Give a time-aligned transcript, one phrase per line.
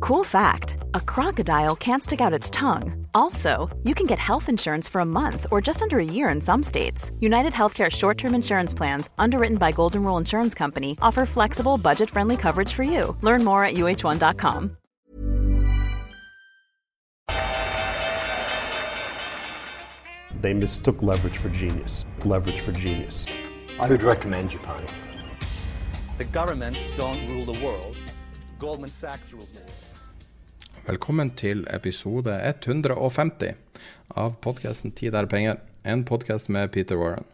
[0.00, 3.06] Cool fact a crocodile can't stick out its tongue.
[3.12, 6.40] Also, you can get health insurance for a month or just under a year in
[6.40, 7.12] some states.
[7.20, 12.08] United Healthcare short term insurance plans, underwritten by Golden Rule Insurance Company, offer flexible, budget
[12.08, 13.14] friendly coverage for you.
[13.20, 14.76] Learn more at uh1.com.
[20.40, 22.06] They mistook leverage for genius.
[22.24, 23.26] Leverage for genius.
[23.78, 24.86] I would recommend Japan.
[26.16, 27.98] The governments don't rule the world.
[28.58, 29.89] Goldman Sachs rules the world.
[30.90, 33.52] Velkommen til episode 150
[34.18, 35.58] av podkasten 'Tid er penger'.
[35.84, 37.24] En podkast med Peter Warren.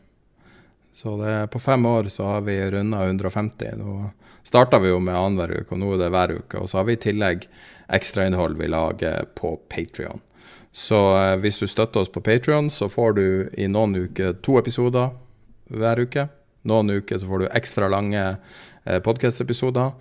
[0.93, 3.79] Så det, på fem år så har vi runda 150.
[3.79, 4.11] Nå
[4.43, 6.59] starta vi jo med annenhver uke, og nå er det hver uke.
[6.59, 7.49] Og så har vi i tillegg
[7.89, 10.21] ekstrainnhold vi lager på Patrion.
[10.73, 14.59] Så eh, hvis du støtter oss på Patrion, så får du i noen uker to
[14.59, 15.17] episoder
[15.71, 16.29] hver uke.
[16.69, 18.37] Noen uker så får du ekstra lange
[18.85, 19.97] eh, podkast-episoder.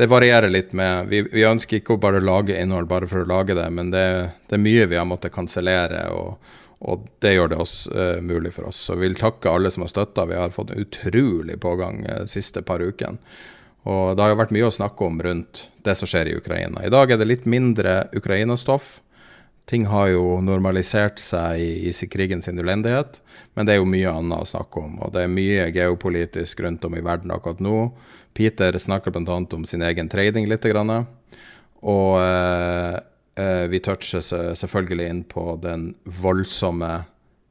[0.00, 3.28] Det varierer litt med vi, vi ønsker ikke å bare lage innhold bare for å
[3.28, 4.04] lage det, men det,
[4.48, 6.38] det er mye vi har måttet kansellere, og,
[6.88, 8.78] og det gjør det også uh, mulig for oss.
[8.88, 10.24] Så vi vil takke alle som har støtta.
[10.30, 13.20] Vi har fått en utrolig pågang de siste par ukene.
[13.88, 16.80] Og det har jo vært mye å snakke om rundt det som skjer i Ukraina.
[16.84, 19.02] I dag er det litt mindre Ukraina-stoff.
[19.68, 23.20] Ting har jo normalisert seg i, i krigens ulendighet,
[23.54, 24.96] men det er jo mye annet å snakke om.
[25.04, 27.76] Og det er mye geopolitisk rundt om i verden akkurat nå.
[28.40, 29.46] Peter snakker bl.a.
[29.52, 30.64] om sin egen trading litt.
[30.64, 32.94] Og eh,
[33.36, 34.24] eh, vi toucher
[34.56, 37.02] selvfølgelig inn på den voldsomme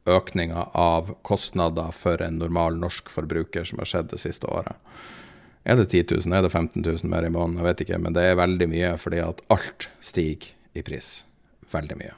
[0.10, 4.82] økninga av kostnader for en normal norsk forbruker som har skjedd det siste året.
[5.61, 7.61] Er det 10 000, er det 15 000 mer i måneden?
[7.61, 11.20] Jeg vet ikke, men det er veldig mye fordi at alt stiger i pris.
[11.70, 12.17] Veldig mye.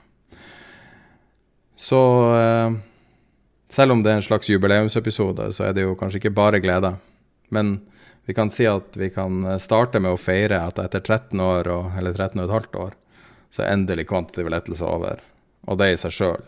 [1.76, 2.02] Så
[2.40, 2.80] eh,
[3.68, 6.96] selv om det er en slags jubileumsepisode, så er det jo kanskje ikke bare glede.
[7.52, 7.82] Men
[8.32, 11.90] vi kan si at vi kan starte med å feire at etter 13 år, og,
[12.00, 12.94] eller 13 15 år,
[13.52, 15.20] så er endelig kvantitativ lettelse over.
[15.68, 16.46] Og det i seg sjøl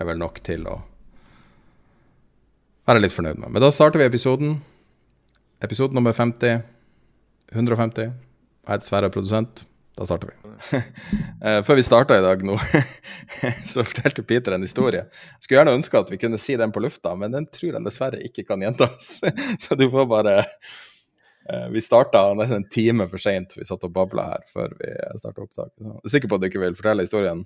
[0.00, 0.78] er vel nok til å
[2.88, 3.52] være litt fornøyd med.
[3.52, 4.56] Men da starter vi episoden.
[5.60, 6.64] Episode nummer 50.
[7.52, 8.08] 150.
[8.08, 9.66] Jeg heter Sverre, produsent.
[10.00, 10.40] Da starter vi.
[11.46, 12.54] Eh, Før vi starta i dag nå,
[13.70, 15.02] så fortalte Peter en historie.
[15.04, 17.84] Jeg skulle gjerne ønske at vi kunne si den på lufta, men den tror jeg
[17.84, 19.18] dessverre ikke kan gjentas.
[19.62, 20.38] Så du får bare
[21.70, 23.52] Vi starta nesten en time for seint.
[23.54, 24.88] Vi satt og babla her før vi
[25.20, 25.76] starta opptaket.
[25.78, 27.44] Jeg er sikker på at du ikke vil fortelle historien?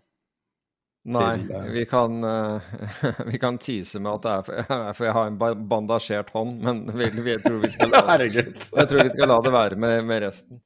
[1.08, 2.60] Nei, til, eh, vi kan, uh,
[3.32, 6.82] vi kan tease med at det er for, for jeg har en bandasjert hånd, men
[6.92, 10.02] vi, vi, jeg, tror vi skal la, jeg tror vi skal la det være med,
[10.10, 10.60] med resten.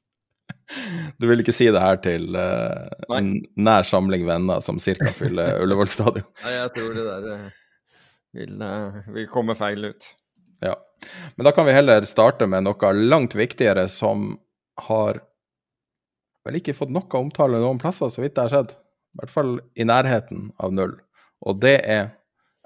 [1.20, 5.60] Du vil ikke si det her til uh, en nær samling venner som cirka fyller
[5.62, 6.26] Ullevål stadion?
[6.42, 7.46] Nei, jeg tror det der eh,
[8.40, 10.10] vil, uh, vil komme feil ut.
[10.64, 10.74] Ja.
[11.36, 14.32] Men da kan vi heller starte med noe langt viktigere som
[14.88, 15.20] har
[16.44, 18.72] vel ikke fått noe omtale noen plasser, så vidt det har skjedd.
[19.14, 20.96] I hvert fall i nærheten av null.
[21.44, 22.08] Og det er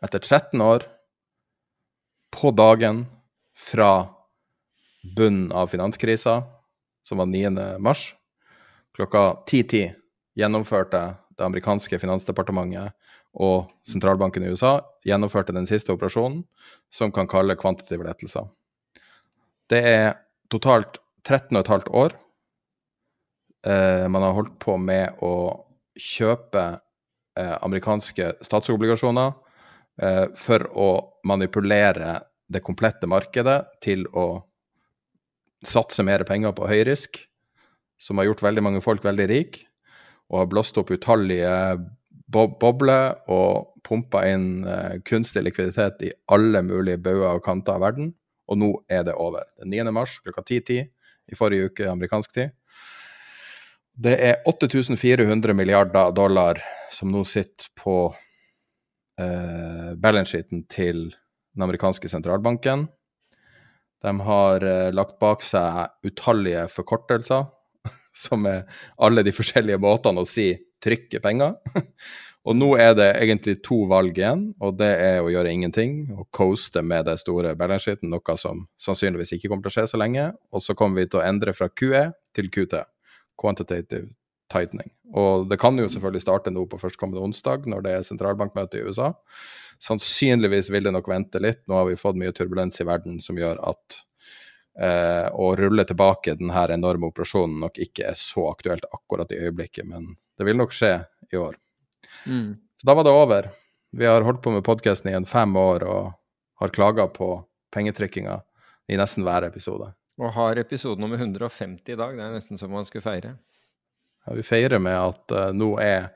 [0.03, 0.87] etter 13 år,
[2.29, 3.07] på dagen
[3.57, 4.07] fra
[5.17, 6.43] bunnen av finanskrisa,
[7.03, 7.51] som var 9.
[7.83, 8.13] mars,
[8.95, 9.95] klokka 10.10
[10.39, 11.01] gjennomførte
[11.39, 12.95] det amerikanske finansdepartementet
[13.39, 16.43] og sentralbanken i USA gjennomførte den siste operasjonen,
[16.91, 18.49] som kan kalle kvantitative lettelser.
[19.71, 20.09] Det er
[20.51, 22.17] totalt 13,5 år
[23.67, 25.35] eh, man har holdt på med å
[25.99, 26.65] kjøpe
[27.39, 29.33] eh, amerikanske statsobligasjoner
[30.03, 30.91] eh, for å
[31.29, 34.29] manipulere det komplette markedet til å
[35.67, 37.19] satse mer penger på høyrisk,
[37.99, 39.67] som har gjort veldig mange folk veldig rike,
[40.31, 41.51] og har blåst opp utallige
[42.29, 48.13] bobler og pumpa inn eh, kunstig likviditet i alle mulige bauger og kanter av verden.
[48.49, 49.45] Og nå er det over.
[49.61, 49.93] Den 9.
[49.93, 50.89] mars klokka 10.10
[51.29, 52.55] i forrige uke amerikansk tid.
[53.99, 56.61] Det er 8400 milliarder dollar
[56.95, 57.97] som nå sitter på
[59.19, 62.87] eh, balance-sheeten til den amerikanske sentralbanken.
[64.05, 67.49] De har eh, lagt bak seg utallige forkortelser,
[68.15, 68.65] som er
[68.97, 70.51] alle de forskjellige måtene å si
[70.85, 71.57] trykke penger.
[72.49, 76.29] og nå er det egentlig to valg igjen, og det er å gjøre ingenting og
[76.35, 80.31] coaste med det store balance-sheeten, noe som sannsynligvis ikke kommer til å skje så lenge.
[80.55, 82.81] Og så kommer vi til å endre fra QE til QT,
[83.41, 84.09] quantitative
[84.53, 84.91] tightening.
[85.17, 88.85] Og det kan jo selvfølgelig starte nå på førstkommende onsdag, når det er sentralbankmøte i
[88.89, 89.13] USA.
[89.83, 91.63] Sannsynligvis vil det nok vente litt.
[91.69, 94.01] Nå har vi fått mye turbulens i verden som gjør at
[94.81, 99.89] eh, å rulle tilbake denne enorme operasjonen nok ikke er så aktuelt akkurat i øyeblikket,
[99.89, 100.95] men det vil nok skje
[101.33, 101.59] i år.
[102.27, 102.57] Mm.
[102.79, 103.51] Så da var det over.
[103.91, 106.13] Vi har holdt på med podkasten i en fem år og
[106.61, 107.33] har klaga på
[107.75, 108.41] pengetrykkinga
[108.89, 109.91] i nesten hver episode.
[110.19, 112.17] Og har episode nummer 150 i dag.
[112.17, 113.37] Det er nesten som man skulle feire.
[114.27, 116.11] Ja, vi feirer med at uh, nå er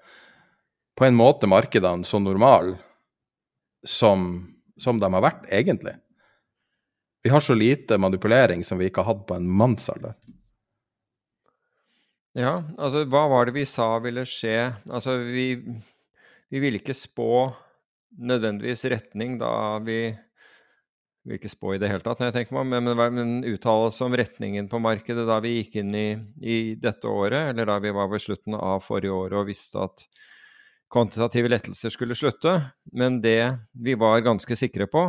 [0.99, 2.77] på en måte markedene så normale
[3.87, 4.45] som,
[4.79, 5.95] som de har vært, egentlig.
[7.23, 10.17] Vi har så lite manipulering som vi ikke har hatt på en mannsalder.
[12.33, 14.73] Ja, altså hva var det vi sa ville skje?
[14.89, 15.47] Altså vi,
[16.51, 17.53] vi ville ikke spå
[18.19, 19.53] nødvendigvis retning da
[19.85, 20.01] vi
[21.23, 24.17] vil ikke spå i det hele tatt, jeg tenker meg, men, men, men uttalelse om
[24.19, 26.09] retningen på markedet da vi gikk inn i,
[26.43, 30.03] i, dette året, eller da vi var ved slutten av forrige år og visste at
[30.93, 32.57] kvantitative lettelser skulle slutte.
[32.93, 35.07] Men det vi var ganske sikre på,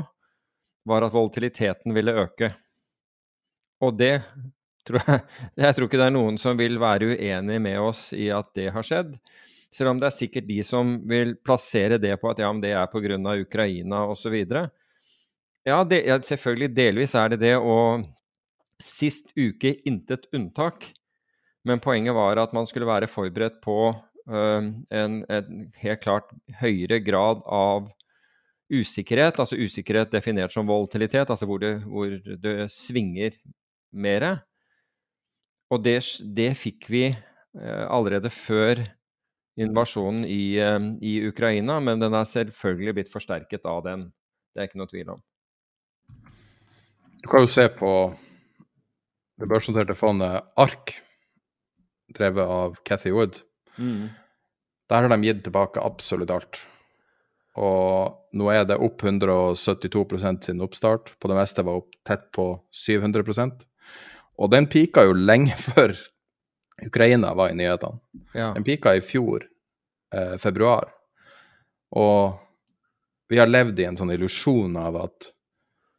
[0.87, 2.51] var at volatiliteten ville øke.
[3.83, 4.17] Og det
[4.87, 5.21] tror jeg
[5.57, 8.71] Jeg tror ikke det er noen som vil være uenig med oss i at det
[8.75, 9.13] har skjedd.
[9.73, 12.73] Selv om det er sikkert de som vil plassere det på at ja, men det
[12.77, 13.37] er pga.
[13.41, 14.35] Ukraina osv.
[15.63, 17.55] Ja, det, ja, selvfølgelig delvis er det det.
[17.57, 18.03] Og
[18.83, 20.91] sist uke intet unntak.
[21.63, 24.61] Men poenget var at man skulle være forberedt på uh,
[24.99, 27.87] en, en, helt klart høyere grad av
[28.73, 29.39] usikkerhet.
[29.39, 33.37] Altså usikkerhet definert som volatilitet, altså hvor det, hvor det svinger
[33.93, 34.27] mer.
[35.73, 35.99] Og det,
[36.35, 38.83] det fikk vi uh, allerede før
[39.59, 44.09] invasjonen i, uh, i Ukraina, men den er selvfølgelig blitt forsterket av den.
[44.53, 45.23] Det er ikke noe tvil om.
[47.23, 47.91] Du kan jo se på
[49.39, 50.91] det børsnoterte fondet ARK,
[52.13, 53.39] drevet av Cathy Wood.
[53.77, 54.11] Mm.
[54.91, 56.59] Der har de gitt tilbake absolutt alt.
[57.61, 61.13] Og nå er det opp 172% siden oppstart.
[61.21, 63.67] På det meste var opp tett på 700%
[64.41, 65.93] Og den pika jo lenge før
[66.83, 68.01] Ukraina var i nyhetene.
[68.33, 68.51] Ja.
[68.55, 69.45] Den pika i fjor,
[70.15, 70.89] eh, februar.
[71.93, 72.39] Og
[73.29, 75.29] vi har levd i en sånn illusjon av at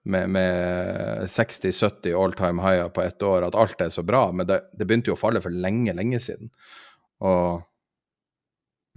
[0.04, 4.26] med, med 60-70 all time higher på ett år, at alt er så bra.
[4.32, 6.50] Men det, det, begynte jo å falle for lenge, lenge siden.
[7.24, 7.62] Og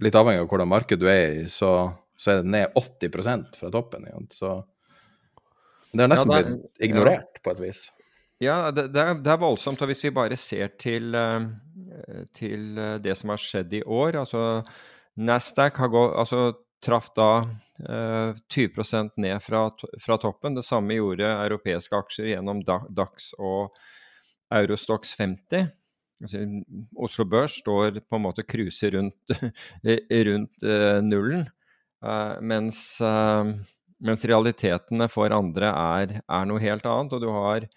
[0.04, 1.72] litt avhengig av hvordan marked du er i, så,
[2.18, 4.08] så er det ned 80% fra toppen.
[4.34, 4.56] Så
[5.92, 7.42] det har nesten ja, det er, blitt ignorert ja.
[7.44, 7.82] på et vis.
[8.42, 9.80] Ja, det, det, er, det, er, voldsomt.
[9.82, 11.46] Og hvis vi bare ser til, uh,
[12.36, 14.42] til uh, det som har skjedd i år altså
[15.18, 16.42] Nasdaq har gått altså
[16.84, 17.48] traff da
[17.88, 19.70] eh, 20% ned fra,
[20.00, 20.54] fra, toppen.
[20.54, 23.74] Det samme gjorde europeiske aksjer gjennom DAX og
[24.54, 25.68] Eurostox 50.
[26.22, 26.42] Altså,
[26.98, 29.38] Oslo Børs står på en måte cruiser rundt,
[30.30, 31.54] rundt eh, nullen, eh,
[32.40, 33.52] mens, eh,
[33.98, 37.14] mens, realitetene for andre er, er, noe helt annet.
[37.16, 37.68] Og du har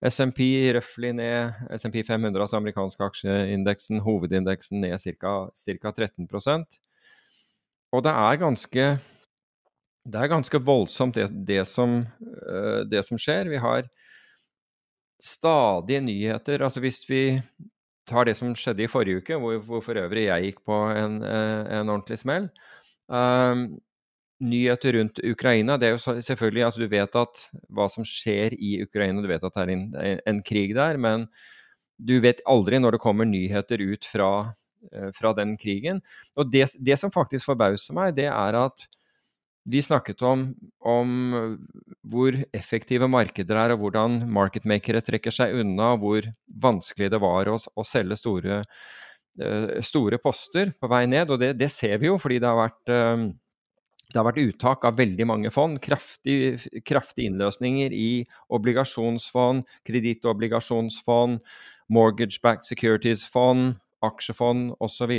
[0.00, 0.42] SMP
[0.74, 5.34] røftlig ned, SMP 500, altså amerikanske aksjeindeksen, hovedindeksen ned ca.
[5.54, 6.80] 13%
[7.90, 8.84] og det er ganske
[10.10, 13.50] det er ganske voldsomt, det, det, som, uh, det, som, skjer.
[13.52, 13.84] Vi har
[15.22, 16.64] stadige nyheter.
[16.64, 17.24] Altså hvis vi
[18.08, 21.20] tar det som skjedde i forrige uke, hvor, hvor for øvrig jeg gikk på en,
[21.22, 22.48] en ordentlig smell.
[23.10, 23.66] Uh,
[24.40, 28.78] nyheter rundt Ukraina, det er jo selvfølgelig at du vet at hva som skjer i
[28.84, 29.20] Ukraina.
[29.20, 31.26] Du vet at det er en, en krig der, men
[32.00, 34.30] du vet aldri når det kommer nyheter ut fra
[34.92, 36.00] Eh, fra den krigen.
[36.40, 38.86] Og det, det, som faktisk forbauser meg, det er at
[39.68, 40.46] vi snakket om,
[40.80, 41.10] om,
[42.08, 46.30] hvor effektive markeder er, og hvordan marketmakere trekker seg unna, og hvor
[46.64, 48.62] vanskelig det var å, å selge store,
[49.84, 51.30] store, poster på vei ned.
[51.30, 53.28] Og det, det, ser vi jo, fordi det har vært uh,
[54.10, 55.78] det har vært uttak av veldig mange fond.
[55.82, 61.38] Kraftige kraftig innløsninger i obligasjonsfond, kredittobligasjonsfond,
[61.94, 65.14] mortgage-backed securities-fond, aksjefond osv.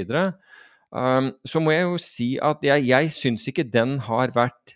[0.91, 4.75] Um, så må jeg jo si at jeg, jeg syns ikke den har vært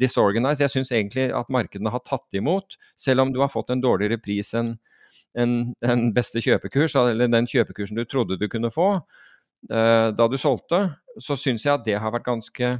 [0.00, 0.64] disorganized.
[0.64, 4.18] Jeg syns egentlig at markedene har tatt imot, selv om du har fått en dårligere
[4.22, 4.74] pris enn
[5.36, 10.36] en, en beste kjøpekurs, eller den kjøpekursen du trodde du kunne få eh, da du
[10.40, 10.82] solgte,
[11.22, 12.76] så syns jeg at det har vært ganske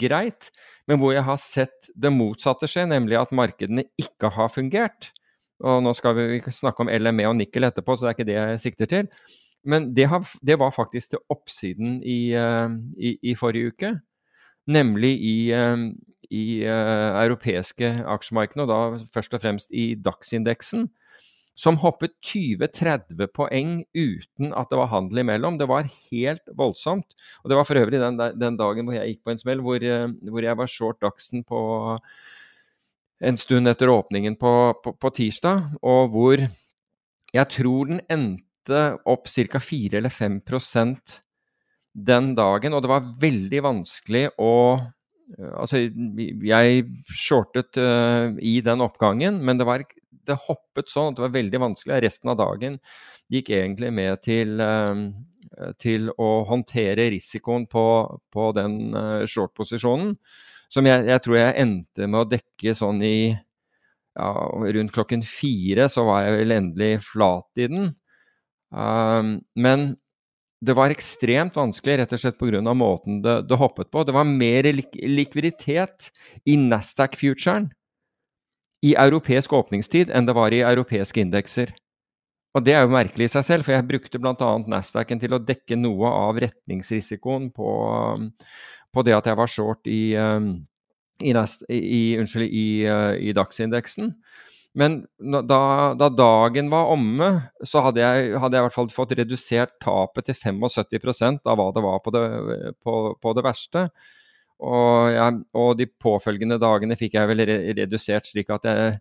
[0.00, 0.50] greit.
[0.88, 5.10] Men hvor jeg har sett det motsatte skje, nemlig at markedene ikke har fungert.
[5.60, 8.38] Og nå skal vi snakke om LME og nikkel etterpå, så det er ikke det
[8.38, 9.10] jeg sikter til.
[9.68, 13.90] Men det, har, det, var faktisk til oppsiden i, uh, i, i, forrige uke.
[14.70, 15.84] Nemlig i, uh,
[16.32, 20.88] i uh, europeiske aksjemarkedene, og da først og fremst i DAX-indeksen.
[21.58, 25.58] Som hoppet 20-30 poeng uten at det var handel imellom.
[25.60, 27.16] Det var helt voldsomt.
[27.42, 29.82] Og det var for øvrig den, den dagen hvor jeg gikk på en smell, hvor,
[29.82, 31.60] eh, hvor jeg var short Dagsen på
[33.20, 39.28] en stund etter åpningen på, på, på, tirsdag, og hvor jeg tror den endte opp
[39.28, 39.60] ca.
[39.60, 41.20] 4 eller 5%
[41.92, 42.72] den dagen.
[42.72, 44.54] Og det var veldig vanskelig å
[45.30, 45.84] Altså,
[46.42, 49.84] jeg shortet uh, i den oppgangen, men det var
[50.28, 52.00] det hoppet sånn at det var veldig vanskelig.
[52.04, 52.78] Resten av dagen
[53.32, 57.84] gikk egentlig med til, uh, til å håndtere risikoen på,
[58.32, 60.16] på den uh, short-posisjonen.
[60.70, 64.30] Som jeg, jeg, tror jeg endte med å dekke sånn i ja,
[64.76, 67.90] rundt klokken fire, så var jeg vel endelig flat i den.
[68.70, 69.92] Um, men
[70.60, 72.60] det var ekstremt vanskelig rett og slett pga.
[72.74, 74.04] måten det, det, hoppet på.
[74.04, 76.10] Det var mer lik likviditet
[76.44, 77.70] i Nasdaq-futuren
[78.86, 81.72] i europeisk åpningstid enn det var i europeiske indekser.
[82.56, 84.50] Og det er jo merkelig i seg selv, for jeg brukte bl.a.
[84.66, 87.70] Nasdaqen til å dekke noe av retningsrisikoen på,
[88.90, 90.52] på det at jeg var short i, um,
[91.22, 91.34] i,
[91.76, 94.16] i, unnskyld, i, uh, dagsindeksen.
[94.78, 95.60] Men da,
[95.98, 97.30] da, dagen var omme,
[97.66, 101.70] så hadde jeg, hadde jeg, i hvert fall fått redusert tapet til 75% av hva
[101.74, 102.24] det var på det,
[102.82, 103.88] på, på det verste.
[104.60, 107.44] Og, jeg, og, de påfølgende dagene fikk jeg vel
[107.78, 108.98] redusert slik at jeg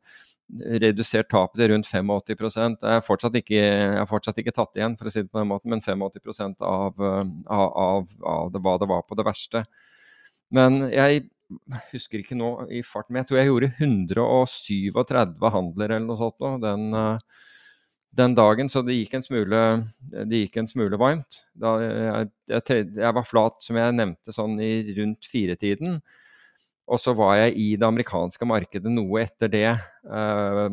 [0.82, 3.36] redusert tapet til rundt 85 Jeg har fortsatt
[4.10, 7.68] fortsatt ikke tatt igjen, for å si det på den måten, men 85 av, av,
[7.70, 9.66] av, av det, hva det var på det verste.
[10.56, 11.28] Men jeg
[11.92, 14.98] husker ikke nå i farten, men jeg tror jeg gjorde 137
[15.54, 17.46] handler eller noe sånt den, eh,
[18.16, 18.70] den, dagen.
[18.72, 19.60] Så det gikk en smule,
[20.12, 21.44] det gikk en smule varmt.
[21.60, 22.64] Jeg, jeg,
[22.96, 26.00] jeg, var flat, som jeg nevnte, sånn i rundt firetiden.
[26.90, 29.68] Og så var jeg i det amerikanske markedet noe etter det.
[30.10, 30.66] Uh,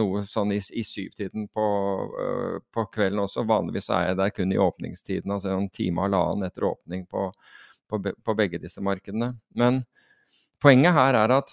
[0.00, 1.66] noe sånn i, i syvtiden på,
[2.10, 3.46] uh, på, kvelden også.
[3.46, 7.28] Vanligvis er jeg der kun i åpningstiden, altså en time og halvannen etter åpning på,
[7.86, 9.30] på, på begge disse markedene.
[9.54, 9.84] Men
[10.60, 11.52] Poenget her er at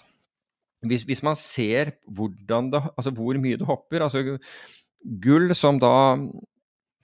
[0.84, 4.36] hvis, hvis man ser det, altså hvor mye det hopper altså
[5.02, 5.92] Gull som da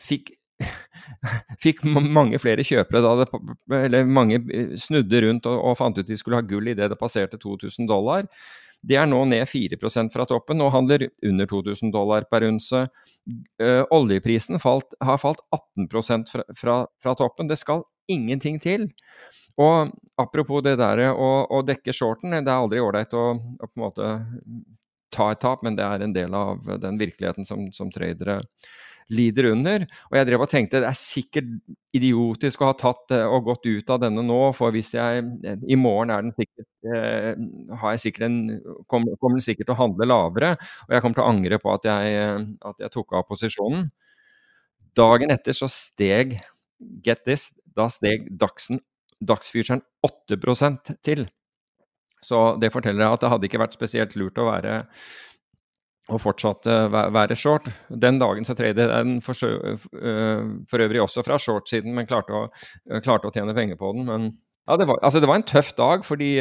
[0.01, 0.35] fikk
[1.65, 3.27] fikk mange flere kjøpere da det,
[3.75, 7.01] eller mange eh, snudde rundt og, og fant ut de skulle ha gull idet det
[7.01, 8.29] passerte 2000 dollar.
[8.85, 12.83] Det er nå ned 4% fra toppen, nå handler under 2000 dollar per unse.
[13.63, 15.89] Uh, oljeprisen falt, har falt 18
[16.29, 17.49] fra, fra, fra toppen.
[17.49, 18.91] Det skal ingenting til.
[19.57, 23.89] Og apropos det der å, å dekke shorten, det er aldri ålreit å, å,
[25.14, 28.40] ta et tap, men det er en del av den virkeligheten som, som tradere
[29.12, 29.85] lider under.
[30.09, 31.50] Og jeg drev og tenkte det er sikkert
[31.97, 35.25] idiotisk å ha tatt eh, og gått ut av denne nå, for hvis jeg
[35.68, 37.35] I morgen er den sikkert eh,
[37.83, 38.38] har jeg sikkert en,
[38.90, 40.54] kommer, kommer den sikkert til å handle lavere,
[40.87, 43.87] og jeg kommer til å angre på at jeg, at jeg tok av posisjonen.
[44.97, 46.38] Dagen etter så steg
[47.04, 48.80] Get this, da steg Dagsen
[49.25, 51.26] dagsfuturen 8% til.
[52.25, 54.83] Så det forteller at det hadde ikke vært spesielt lurt å være
[56.12, 57.71] og fortsatt være short.
[57.88, 62.43] Den dagen så tradet den for, øh, for, øvrig også fra short-siden, men klarte å,
[63.00, 64.04] klarte å, tjene penger på den.
[64.11, 64.26] Men
[64.69, 66.35] ja, det var, altså det var en tøff dag, fordi,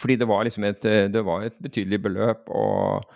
[0.00, 2.52] fordi det var liksom et, det var et betydelig beløp.
[2.52, 3.08] og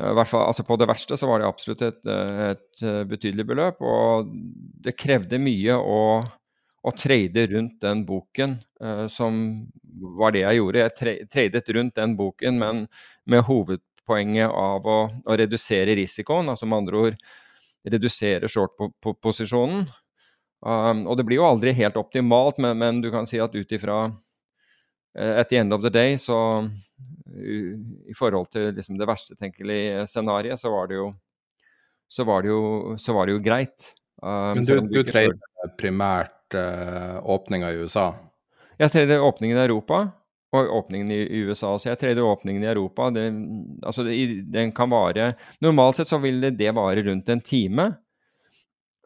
[0.00, 3.82] i hvert fall, altså På det verste så var det absolutt et, et betydelig beløp,
[3.82, 4.30] og
[4.82, 6.00] det krevde mye å
[6.80, 9.36] og trade rundt den boken, uh, som
[10.20, 10.86] var det jeg gjorde.
[10.86, 12.86] Jeg tradet rundt den boken, men
[13.28, 17.20] med hovedpoenget av å, å redusere risikoen, altså med andre ord
[17.90, 19.84] redusere short-posisjonen.
[20.60, 23.72] Um, og det blir jo aldri helt optimalt, men, men du kan si at ut
[23.72, 29.08] ifra uh, at the end of the day, så uh, i forhold til liksom, det
[29.08, 31.10] verste tenkelige scenarioet, så var det jo
[32.10, 32.62] så var det jo,
[32.98, 33.92] så var det jo greit.
[34.20, 35.38] Um, men du, du, du trader
[36.50, 38.14] primært uh, åpninga i USA?
[38.78, 40.10] Jeg tredje åpningen i Europa
[40.52, 41.78] og åpningen i USA.
[41.78, 43.10] Så jeg tredje åpningen i Europa.
[43.10, 43.32] Det,
[43.86, 47.92] altså det, den kan vare Normalt sett så vil det vare rundt en time.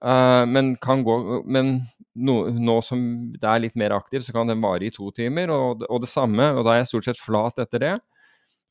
[0.05, 1.81] Uh, men, gå, men
[2.15, 5.51] no, nå som det er litt mer aktiv, så kan den vare i to timer.
[5.51, 7.95] Og, og, det samme, og da er jeg stort sett flat etter det.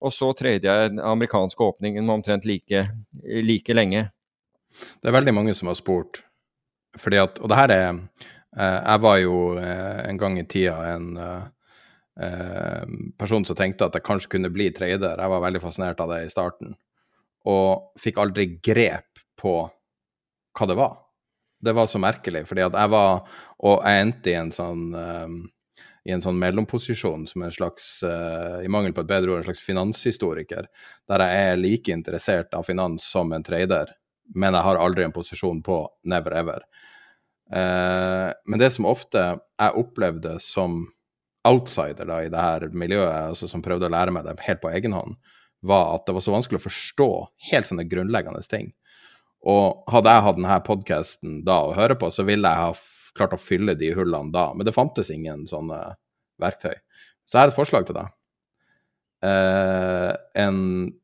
[0.04, 2.88] Og så tredje jeg amerikanske åpningen omtrent like,
[3.24, 4.10] like lenge.
[5.00, 6.24] Det er veldig mange som har spurt,
[7.00, 10.76] fordi at, og det her er Eh, jeg var jo eh, en gang i tida
[10.94, 15.18] en eh, person som tenkte at jeg kanskje kunne bli trader.
[15.18, 16.76] Jeg var veldig fascinert av det i starten,
[17.50, 19.56] og fikk aldri grep på
[20.54, 21.00] hva det var.
[21.64, 23.22] Det var så merkelig, fordi at jeg var
[23.64, 24.82] Og jeg endte i en sånn
[26.04, 29.48] i en sånn mellomposisjon som en slags, uh, i mangel på et bedre ord, en
[29.48, 30.68] slags finanshistoriker,
[31.08, 33.94] der jeg er like interessert av finans som en trader,
[34.36, 35.78] men jeg har aldri en posisjon på
[36.12, 36.66] never ever.
[37.52, 40.86] Uh, men det som ofte jeg opplevde som
[41.48, 44.72] outsider da, i det her miljøet, altså som prøvde å lære meg det helt på
[44.72, 45.18] egen hånd,
[45.64, 47.10] var at det var så vanskelig å forstå
[47.52, 48.72] helt sånne grunnleggende ting.
[49.48, 52.72] Og hadde jeg hatt denne podkasten da å høre på, så ville jeg ha
[53.18, 54.50] klart å fylle de hullene da.
[54.56, 55.80] Men det fantes ingen sånne
[56.42, 56.76] verktøy.
[57.28, 58.12] Så jeg har et forslag til deg.
[59.24, 60.12] Eh,
[60.44, 60.58] en,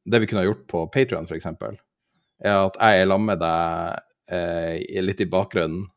[0.08, 1.48] det vi kunne ha gjort på Patrion, f.eks.,
[2.40, 5.88] er at jeg er sammen med deg eh, litt i bakgrunnen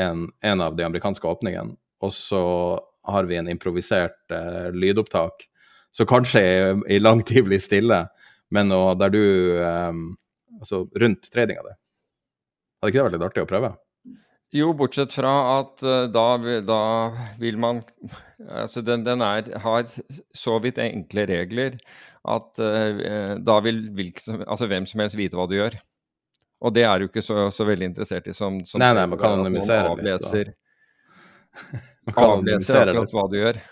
[0.00, 2.42] en, en, av de amerikanske åpningene, og så
[3.08, 5.48] har vi en improvisert eh, lydopptak
[5.92, 8.06] så kanskje i, i lang tid blir stille,
[8.52, 9.22] men nå, der du
[9.60, 10.02] eh,
[10.62, 11.72] Altså rundt tradinga di.
[12.78, 13.70] Hadde ikke det vært litt artig å prøve?
[14.54, 16.26] Jo, bortsett fra at uh, da,
[16.62, 16.82] da,
[17.40, 17.80] vil man
[18.38, 21.80] Altså, den, den er, har så vidt enkle regler
[22.22, 25.80] at uh, da vil hvilken, altså, hvem som helst vite hva du gjør.
[26.62, 29.18] Og det er du ikke så, så veldig interessert i som, som Nei, nei, man
[29.20, 30.52] kan anonymisere litt.
[32.06, 33.62] man kan anonymisere akkurat hva du gjør.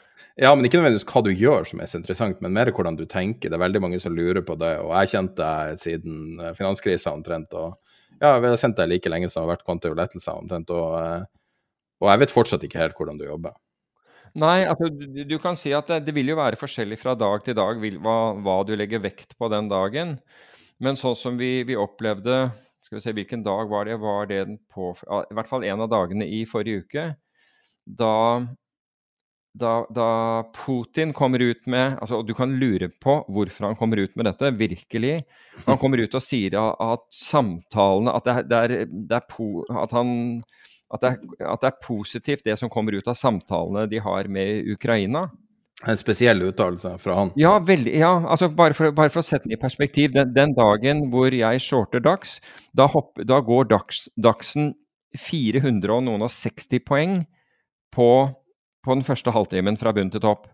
[0.40, 3.04] Ja, men ikke nødvendigvis hva du gjør som er så interessant, men mer hvordan du
[3.11, 3.50] tenker.
[3.50, 7.12] Det er veldig mange som lurer på det, og jeg kjente deg siden eh, finanskrisa
[7.14, 7.54] omtrent.
[7.54, 7.76] og
[8.20, 11.26] ja, vi har sendt deg like lenge som det har vært kvantitative omtrent, og, eh,
[12.00, 13.56] og, jeg vet fortsatt ikke helt hvordan du jobber.
[14.38, 17.42] Nei, altså, du, du kan si at det, det, vil jo være forskjellig fra dag
[17.42, 20.18] til dag hva, hva, du legger vekt på den dagen.
[20.80, 22.44] Men sånn som vi, vi, opplevde
[22.80, 23.99] Skal vi se, hvilken dag var det?
[24.00, 27.06] Var det på, I hvert fall en av dagene i forrige uke.
[27.84, 28.14] Da
[29.52, 34.14] da, da, Putin kommer ut med altså, Du kan lure på hvorfor han kommer ut
[34.16, 35.25] med dette, virkelig.
[35.66, 39.26] Han kommer ut og sier at samtalene At, det, det er, det er
[39.82, 40.12] at, han,
[40.94, 44.70] at, det at det er positivt, det som kommer ut av samtalene de har med
[44.70, 45.26] Ukraina.
[45.88, 47.30] En spesiell uttalelse fra han?
[47.40, 50.12] Ja, veldig, ja altså bare, for, bare for, å sette den i perspektiv.
[50.12, 52.38] Den, den dagen hvor jeg shorter Dax,
[52.76, 54.75] da, hopp, da går Dax, Daxen
[55.16, 57.16] 400 og noen og 60 poeng
[57.94, 58.10] på
[58.84, 60.48] på den første halvtimen fra bunn til topp.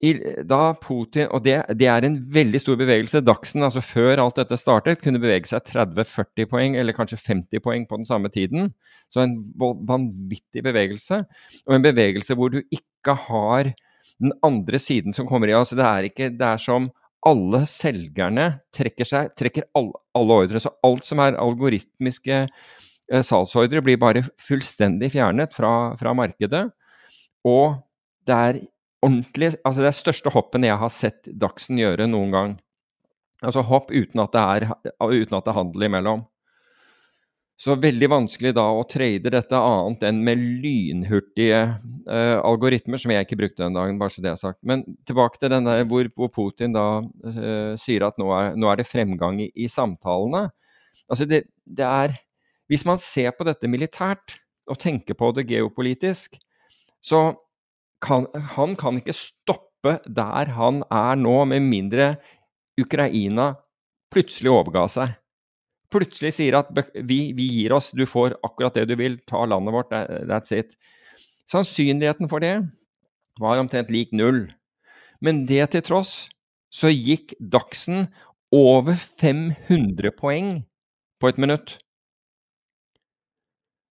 [0.00, 0.14] I,
[0.48, 3.20] da Putin, og det, det, er en veldig stor bevegelse.
[3.20, 7.84] Dagsen, altså før alt dette startet, kunne bevege seg 30-40 poeng, eller kanskje 50 poeng
[7.88, 8.70] på den samme tiden.
[9.12, 11.20] Så en vanvittig bevegelse.
[11.66, 13.74] Og en bevegelse hvor du ikke har
[14.20, 15.56] den andre siden som kommer i.
[15.56, 16.90] altså Det er ikke, det er som
[17.26, 20.62] alle selgerne trekker seg, trekker alle, alle ordre.
[20.62, 26.66] Så alt som er algoritmiske eh, salgsordre, blir bare fullstendig fjernet fra, fra markedet.
[27.48, 27.80] Og
[28.28, 28.60] det er
[29.00, 32.50] ordentlig Altså det er største hoppen jeg har sett Dagsen gjøre noen gang.
[33.40, 34.66] Altså hopp uten at det er,
[35.00, 36.26] uten at det er handel imellom.
[37.60, 41.58] Så veldig vanskelig da å trade dette annet enn med lynhurtige
[42.08, 44.62] uh, algoritmer, som jeg ikke brukte den dagen, bare så det er sagt.
[44.64, 48.70] Men tilbake til den der hvor, hvor Putin da uh, sier at nå er, nå
[48.70, 50.46] er, det fremgang i, i samtalene.
[51.12, 52.16] Altså det, det, er
[52.70, 54.38] Hvis man ser på dette militært,
[54.70, 56.38] og tenker på det geopolitisk,
[57.02, 57.32] så
[58.00, 62.14] kan, han kan ikke stoppe der han er nå, med mindre
[62.80, 63.52] Ukraina
[64.12, 65.16] plutselig overga seg.
[65.90, 69.74] Plutselig sier at vi, vi, gir oss, du får akkurat det du vil, ta landet
[69.74, 69.94] vårt,
[70.30, 70.76] that's it.
[71.50, 72.54] Sannsynligheten for det
[73.40, 74.44] var omtrent lik null.
[75.20, 76.14] Men det til tross
[76.70, 78.06] så gikk Dagsen
[78.54, 80.60] over 500 poeng
[81.20, 81.78] på et minutt.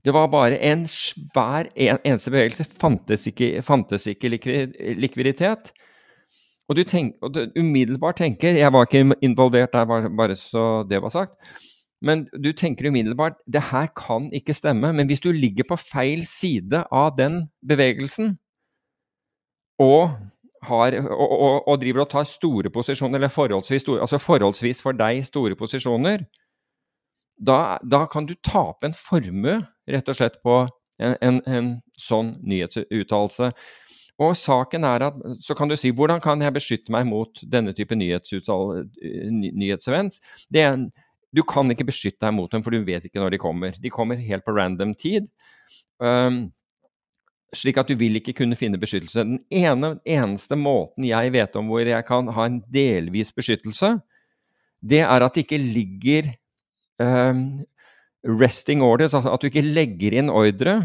[0.03, 2.65] Det var bare en svær en, eneste bevegelse.
[2.79, 5.73] Fantes ikke, fantes ikke likviditet.
[6.69, 11.01] Og du, tenk, og du, umiddelbart tenker Jeg var ikke involvert der, bare så det
[11.01, 11.33] var sagt.
[12.01, 14.93] Men du tenker umiddelbart det her kan ikke stemme.
[14.95, 18.38] Men hvis du ligger på feil side av den bevegelsen,
[19.79, 20.15] og,
[20.67, 24.95] har, og, og, og driver og tar store posisjoner, eller forholdsvis, store, altså forholdsvis for
[24.95, 26.25] deg store posisjoner,
[27.39, 30.65] da, da, kan du tape en formue, rett og slett, på
[30.99, 33.53] en, en, en sånn nyhetsuttalelse.
[34.19, 37.71] Og saken er at, Så kan du si hvordan kan jeg beskytte meg mot denne
[37.75, 40.19] type nyhetsevents?
[41.36, 43.76] Du kan ikke beskytte deg mot dem, for du vet ikke når de kommer.
[43.78, 45.30] De kommer helt på random tid.
[46.02, 46.48] Um,
[47.54, 49.26] slik at du vil ikke kunne finne beskyttelse.
[49.26, 53.98] Den ene, eneste måten jeg vet om hvor jeg kan ha en delvis beskyttelse,
[54.80, 56.32] det er at det ikke ligger
[57.04, 57.62] um,
[58.39, 60.82] resting orders, altså at du ikke legger inn ordre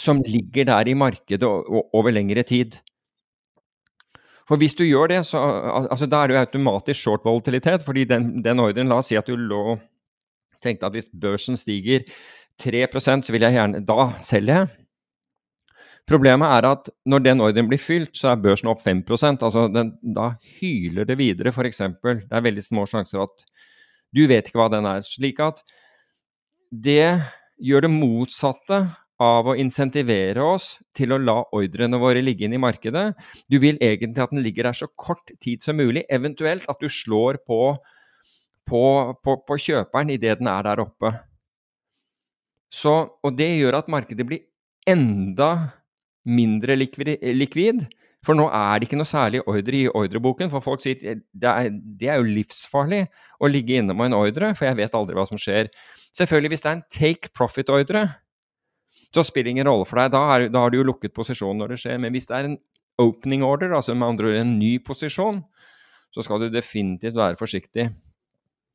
[0.00, 2.78] som ligger der i markedet over lengre tid.
[4.50, 5.38] For hvis du gjør det, så
[5.86, 9.18] altså, da er det jo automatisk short volatilitet, fordi den, den ordren La oss si
[9.18, 9.78] at du lå
[10.60, 12.02] tenkte at hvis børsen stiger
[12.60, 14.72] 3% så vil jeg gjerne Da selger jeg.
[16.10, 19.94] Problemet er at når den ordren blir fylt, så er børsen opp 5% altså den,
[20.02, 21.84] Da hyler det videre, f.eks.
[22.02, 23.46] Det er veldig små sjanser at
[24.10, 25.04] du vet ikke hva den er.
[25.06, 25.62] Slik at
[26.70, 27.22] det
[27.62, 28.80] gjør det motsatte
[29.20, 33.10] av å insentivere oss til å la ordrene våre ligge inn i markedet.
[33.52, 36.88] Du vil egentlig at den ligger der så kort tid som mulig, eventuelt at du
[36.88, 37.60] slår på,
[38.68, 38.84] på,
[39.20, 41.12] på, på kjøperen idet den er der oppe.
[42.70, 44.46] Så, og det gjør at markedet blir
[44.88, 45.50] enda
[46.24, 47.86] mindre likvid.
[48.24, 50.50] For nå er det ikke noe særlig ordre i ordreboken.
[50.52, 53.06] For folk sier det er, det er jo livsfarlig
[53.40, 55.70] å ligge inne med en ordre, for jeg vet aldri hva som skjer.
[56.16, 58.04] Selvfølgelig, hvis det er en take profit-ordre,
[58.90, 60.12] så spiller ingen rolle for deg.
[60.14, 61.98] Da, er, da har du jo lukket posisjonen når det skjer.
[62.02, 62.58] Men hvis det er en
[63.00, 65.42] opening order, altså med andre ord en ny posisjon,
[66.14, 67.90] så skal du definitivt være forsiktig.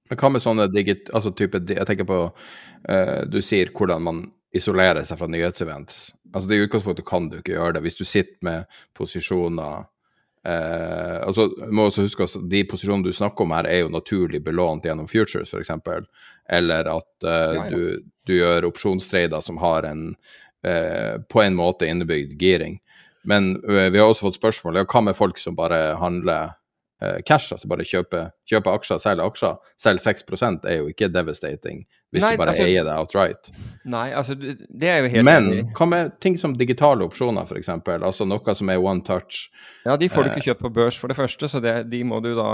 [0.10, 1.10] Men hva med sånne digit...
[1.18, 4.22] Altså type Jeg tenker på uh, Du sier hvordan man
[4.56, 6.14] isolerer seg fra nyhetsevents.
[6.32, 7.84] Altså det I utgangspunktet kan du ikke gjøre det.
[7.88, 9.90] Hvis du sitter med posisjoner
[10.46, 14.44] eh, altså må også huske at de posisjonene du snakker om her, er jo naturlig
[14.46, 15.74] belånt gjennom futures, f.eks.
[16.58, 17.70] Eller at eh, ja, ja.
[17.72, 20.08] Du, du, gjør opsjonstrader som har en
[20.66, 22.80] eh, på en måte innebygd giring.
[23.26, 26.56] Men eh, vi har også fått spørsmål ja, hva med folk som bare handler
[27.28, 29.60] cash, altså bare kjøpe, kjøpe aksjer, selge aksjer.
[29.82, 33.50] Selv 6% er jo ikke devastating hvis Nei, du bare altså, eier det outright.
[33.92, 37.72] Nei, altså det er jo helt Men hva med ting som digitale opsjoner, f.eks.?
[37.98, 39.50] Altså noe som er one touch?
[39.84, 42.02] Ja, de får du ikke eh, kjøpt på børs, for det første, så det, de
[42.08, 42.50] må du da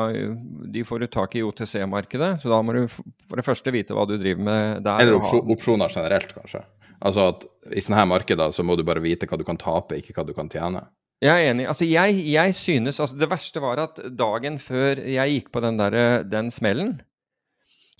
[0.73, 4.07] De får du tak i OTC-markedet, så da må du for det første vite hva
[4.09, 5.03] du driver med der.
[5.05, 5.21] Eller
[5.53, 6.63] opsjoner generelt, kanskje.
[7.01, 9.97] Altså at i sånne her markeder så må du bare vite hva du kan tape,
[9.97, 10.83] ikke hva du kan tjene.
[11.21, 11.67] Jeg er enig.
[11.69, 15.77] Altså, jeg, jeg synes altså, Det verste var at dagen før jeg gikk på den,
[15.77, 16.95] der, den smellen,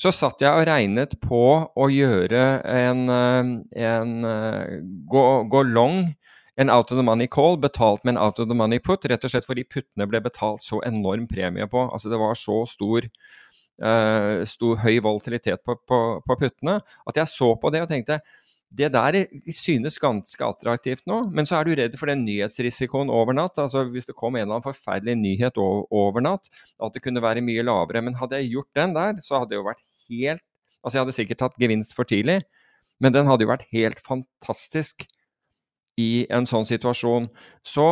[0.01, 1.43] så satt jeg og regnet på
[1.77, 4.15] å gjøre en, en
[5.05, 6.07] gå, gå, long,
[6.57, 9.27] en out of the money call, betalt med en out of the money put, rett
[9.27, 11.86] og slett fordi puttene ble betalt så enorm premie på.
[11.93, 13.05] Altså det var så stor,
[13.86, 18.23] uh, stor høy volatilitet på, på, på puttene at jeg så på det og tenkte
[18.71, 19.17] det der
[19.51, 23.60] synes ganske attraktivt nå, men så er du redd for den nyhetsrisikoen over natt.
[23.60, 26.47] Altså Hvis det kom en eller annen forferdelig nyhet over natt,
[26.79, 28.03] at det kunne være mye lavere.
[28.05, 30.47] Men hadde jeg gjort den der, så hadde det jo vært helt
[30.81, 32.39] Altså jeg hadde sikkert tatt gevinst for tidlig,
[32.97, 35.03] men den hadde jo vært helt fantastisk
[36.01, 37.27] i en sånn situasjon.
[37.62, 37.86] Så,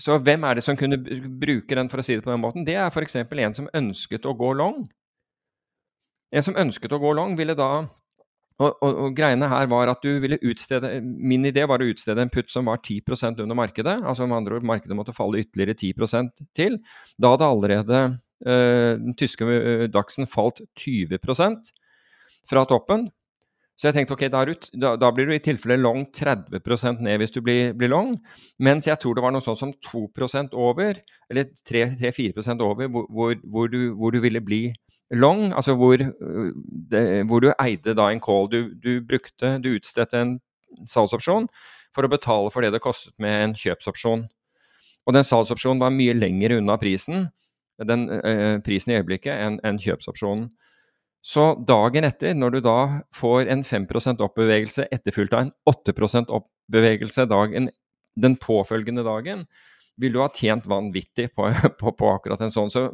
[0.00, 2.64] så hvem er det som kunne bruke den, for å si det på den måten?
[2.64, 3.18] Det er f.eks.
[3.20, 4.86] en som ønsket å gå long.
[6.32, 7.84] En som ønsket å gå long, ville da
[8.56, 12.24] og, og, og, greiene her var at du ville utstede Min idé var å utstede
[12.24, 13.02] en putt som var 10
[13.44, 13.98] under markedet.
[14.00, 16.78] Altså med andre ord, markedet måtte falle ytterligere 10% til.
[17.20, 18.00] Da hadde allerede
[18.46, 21.72] øh, den tyske øh, Dachsen falt 20%
[22.48, 23.10] fra toppen.
[23.76, 24.40] Så jeg tenkte ok, da,
[24.80, 28.14] da, da, blir du i tilfelle long 30% ned hvis du blir, blir, long.
[28.64, 33.36] Mens jeg tror det var noe sånn som 2% over, eller 3-4 over, hvor, hvor,
[33.44, 34.62] hvor, du, hvor, du, ville bli
[35.12, 35.50] long.
[35.52, 36.50] Altså hvor, øh,
[36.88, 38.48] det, du eide da en call.
[38.48, 40.38] Du, du brukte, du utstedte en
[40.88, 41.50] salgsopsjon
[41.94, 44.24] for å betale for det det kostet med en kjøpsopsjon.
[45.06, 47.28] Og den salgsopsjonen var mye lenger unna prisen,
[47.84, 50.48] den øh, prisen i øyeblikket, enn en kjøpsopsjonen.
[51.26, 52.80] Så dagen etter, når du da
[53.14, 57.66] får en 5% oppbevegelse etterfulgt av en 8% oppbevegelse dagen,
[58.14, 59.42] den påfølgende dagen,
[59.98, 61.48] vil du ha tjent vanvittig på,
[61.80, 62.70] på, på akkurat en sånn.
[62.70, 62.88] Så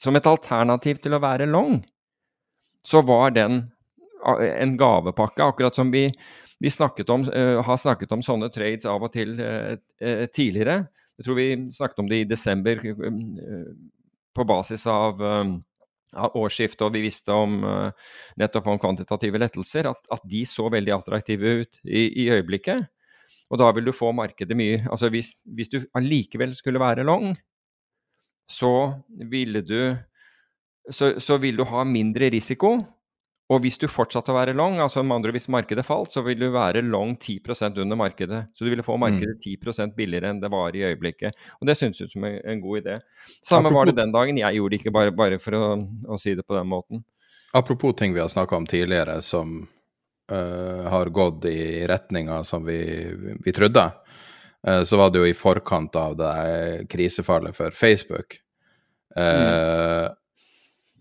[0.00, 1.80] som et alternativ til å være long,
[2.84, 3.62] så var den
[4.20, 6.06] en gavepakke, akkurat som vi,
[6.60, 9.72] vi snakket om, uh, har snakket om sånne trades av og til uh,
[10.04, 10.82] uh, tidligere.
[11.16, 12.80] Jeg tror vi snakket om det i desember
[14.36, 15.20] på basis av av
[16.14, 20.94] årsskiftet, og vi visste om uh, nettopp om kvantitative lettelser, at, at, de så veldig
[20.96, 22.88] attraktive ut i, i, øyeblikket.
[23.50, 27.32] Og da vil du få markedet mye Altså hvis, hvis du allikevel skulle være long,
[28.50, 28.92] så
[29.30, 29.94] ville du
[30.90, 32.80] så, så vil du ha mindre risiko,
[33.50, 36.38] og hvis du fortsatte å være long, altså med andre hvis markedet falt, så vil
[36.38, 38.44] du være long 10% under markedet.
[38.54, 39.94] Så du ville få markedet 10 mm.
[39.96, 41.34] billigere enn det var i øyeblikket.
[41.58, 43.00] Og det syntes ut som en, god idé.
[43.42, 44.38] Samme var det den dagen.
[44.38, 45.72] Jeg gjorde det ikke bare, bare for å,
[46.06, 47.02] å, si det på den måten.
[47.58, 49.64] Apropos ting vi har snakka om tidligere som
[50.30, 52.78] uh, har gått i retninga som vi,
[53.42, 53.88] vi trodde,
[54.62, 58.38] uh, så var det jo i forkant av det krisefallet for Facebook.
[59.18, 60.06] Uh,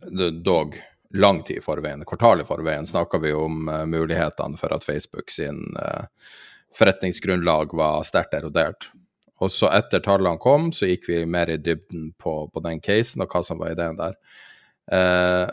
[0.10, 0.40] mm.
[0.42, 0.80] Dog
[1.14, 5.32] lang tid i forveien, kvartal i forveien, snakka vi om uh, mulighetene for at Facebook
[5.32, 6.06] sin uh,
[6.78, 8.92] forretningsgrunnlag var sterkt erodert.
[9.40, 13.24] Og så etter tallene kom, så gikk vi mer i dybden på, på den casen
[13.24, 14.20] og hva som var ideen der.
[14.92, 15.48] Uh,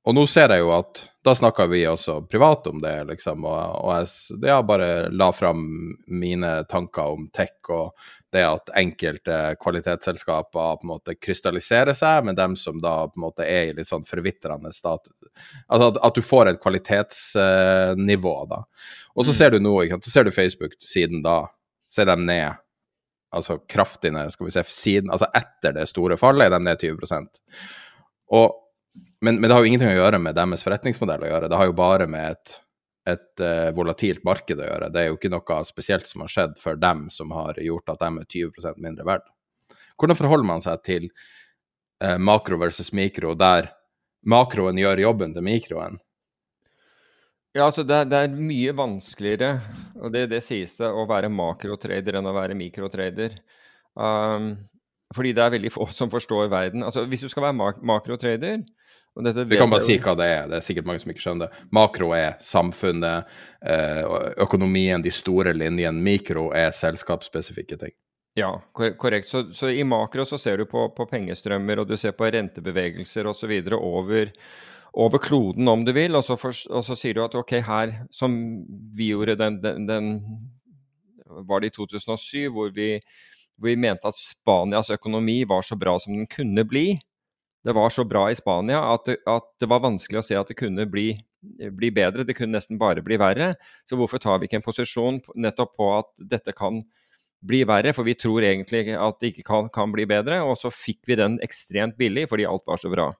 [0.00, 3.58] og nå ser jeg jo at da snakka vi også privat om det, liksom, og,
[3.84, 5.66] og jeg, jeg bare la fram
[6.08, 7.90] mine tanker om tech og
[8.32, 13.26] det at enkelte kvalitetsselskaper på en måte krystalliserer seg, med dem som da på en
[13.26, 15.12] måte er i litt sånn forvitrende stat.
[15.68, 18.62] Altså at, at du får et kvalitetsnivå, da.
[19.18, 19.38] Og så mm.
[19.42, 21.42] ser du nå, ikke sant, så ser du Facebook siden da,
[21.92, 22.64] så er de ned
[23.36, 26.80] altså kraftig ned, skal vi se, siden, altså etter det store fallet er de ned
[26.82, 27.44] 20%
[28.30, 28.59] og
[29.20, 31.48] men, men, det har jo ingenting å gjøre med deres forretningsmodell å gjøre.
[31.52, 32.54] Det har jo bare med et,
[33.12, 34.88] et uh, volatilt marked å gjøre.
[34.92, 38.00] Det er jo ikke noe spesielt som har skjedd for dem som har gjort at
[38.00, 39.28] de er 20% mindre verdt.
[40.00, 43.68] Hvordan forholder man seg til uh, makro versus mikro, der
[44.24, 46.00] makroen gjør jobben til mikroen?
[47.50, 49.54] Ja, altså det, det er mye vanskeligere,
[49.98, 53.34] og det, det sies det, å være makrotrader enn å være mikrotrader.
[53.98, 54.52] Um,
[55.14, 56.84] fordi det er veldig få som forstår verden.
[56.86, 58.62] Altså, hvis du skal være mak makrotrader
[59.16, 60.44] Vi kan bare si hva det er.
[60.50, 61.64] Det er sikkert mange som ikke skjønner det.
[61.74, 63.26] Makro er samfunnet,
[63.66, 64.04] eh,
[64.38, 65.98] økonomien, de store linjene.
[65.98, 67.96] Mikro er selskapsspesifikke ting.
[68.38, 69.28] Ja, korrekt.
[69.28, 73.26] Så, så, i makro så ser du på, på pengestrømmer, og du ser på rentebevegelser
[73.26, 73.56] osv.
[73.74, 74.30] over
[74.92, 77.92] over kloden, om du vil, og så, for, og så, sier du at ok, her,
[78.10, 78.32] som
[78.96, 80.08] vi gjorde den, den, den
[81.30, 82.96] Var det i 2007, hvor vi
[83.62, 86.94] vi mente at Spanias økonomi var så bra som den kunne bli.
[87.64, 90.48] Det var så bra i Spania at det, at det var vanskelig å se at
[90.48, 91.12] det kunne bli,
[91.68, 92.24] bli, bedre.
[92.24, 93.52] Det kunne nesten bare bli verre.
[93.84, 96.80] Så hvorfor tar vi ikke en posisjon nettopp på at dette kan
[97.44, 97.92] bli verre?
[97.96, 100.40] For vi tror egentlig at det ikke kan, kan bli bedre.
[100.46, 103.10] Og så fikk vi den ekstremt billig fordi alt var så bra.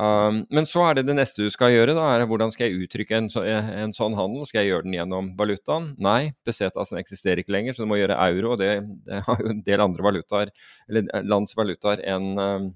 [0.00, 1.92] Um, men så er det det neste du skal gjøre.
[1.96, 4.46] da, er Hvordan skal jeg uttrykke en, så, en sånn handel?
[4.48, 5.90] Skal jeg gjøre den gjennom valutaen?
[6.00, 8.54] Nei, pesetasen eksisterer ikke lenger, så du må gjøre euro.
[8.54, 8.70] og det,
[9.08, 10.52] det, har jo en del andre valutaer,
[10.88, 12.70] eller eh, lands valutaer enn um,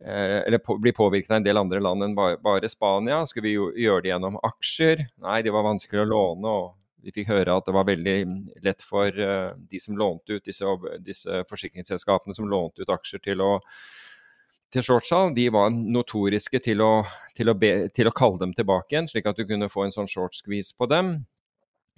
[0.00, 3.18] eller på, blir påvirket av en del andre land enn bare, bare Spania.
[3.28, 5.02] Skulle vi jo, gjøre det gjennom aksjer?
[5.20, 6.52] Nei, det var vanskelig å låne.
[6.60, 8.16] og vi fikk høre at det var veldig
[8.64, 13.44] lett for uh, de som lånte ut disse, disse forsikringsselskapene som lånte ut aksjer til
[13.44, 13.54] å
[14.70, 16.92] til shortsalg, de var notoriske til å,
[17.36, 19.94] til, å be, til å, kalle dem tilbake igjen, slik at du kunne få en
[19.94, 21.16] sånn short squeeze på dem.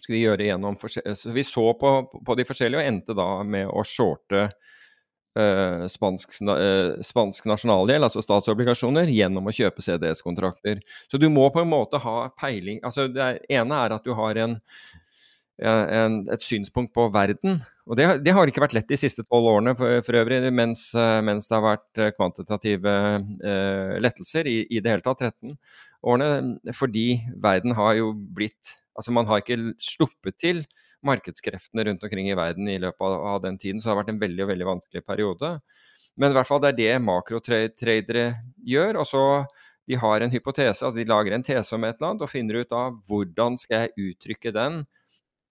[0.08, 1.90] Vi gjøre gjennom så Vi så på,
[2.26, 8.24] på, de forskjellige og endte da med å shorte uh, spansk, uh, spansk nasjonalgjeld, altså
[8.24, 10.82] statsobligasjoner, gjennom å kjøpe CDS-kontrakter.
[11.06, 14.42] Så du må på en måte ha peiling altså Det ene er at du har
[14.42, 14.58] en
[15.66, 17.60] en, et synspunkt på verden.
[17.86, 20.88] Og det, det, har ikke vært lett de siste tolv årene for, for øvrig, mens,
[20.94, 22.92] eh, mens, det har vært eh, kvantitative
[23.42, 25.56] eh, lettelser i, i, det hele tatt, 13
[26.12, 26.74] årene.
[26.78, 27.06] Fordi
[27.42, 30.58] verden har jo blitt Altså man har ikke sluppet til
[31.08, 34.10] markedskreftene rundt omkring i verden i løpet av, av den tiden, så det har vært
[34.12, 35.48] en veldig, veldig vanskelig periode.
[36.20, 38.26] Men i hvert fall det er det makrotradere
[38.68, 38.98] gjør.
[39.00, 39.22] og så
[39.88, 42.60] de har en hypotese, altså de lager en tese om et eller annet og finner
[42.60, 44.82] ut av hvordan skal jeg uttrykke den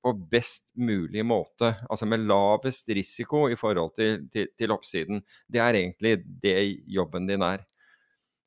[0.01, 1.75] på best mulig måte.
[1.89, 5.21] Altså med lavest risiko i forhold til, til, til oppsiden.
[5.47, 6.57] Det er egentlig det
[6.89, 7.63] jobben din er.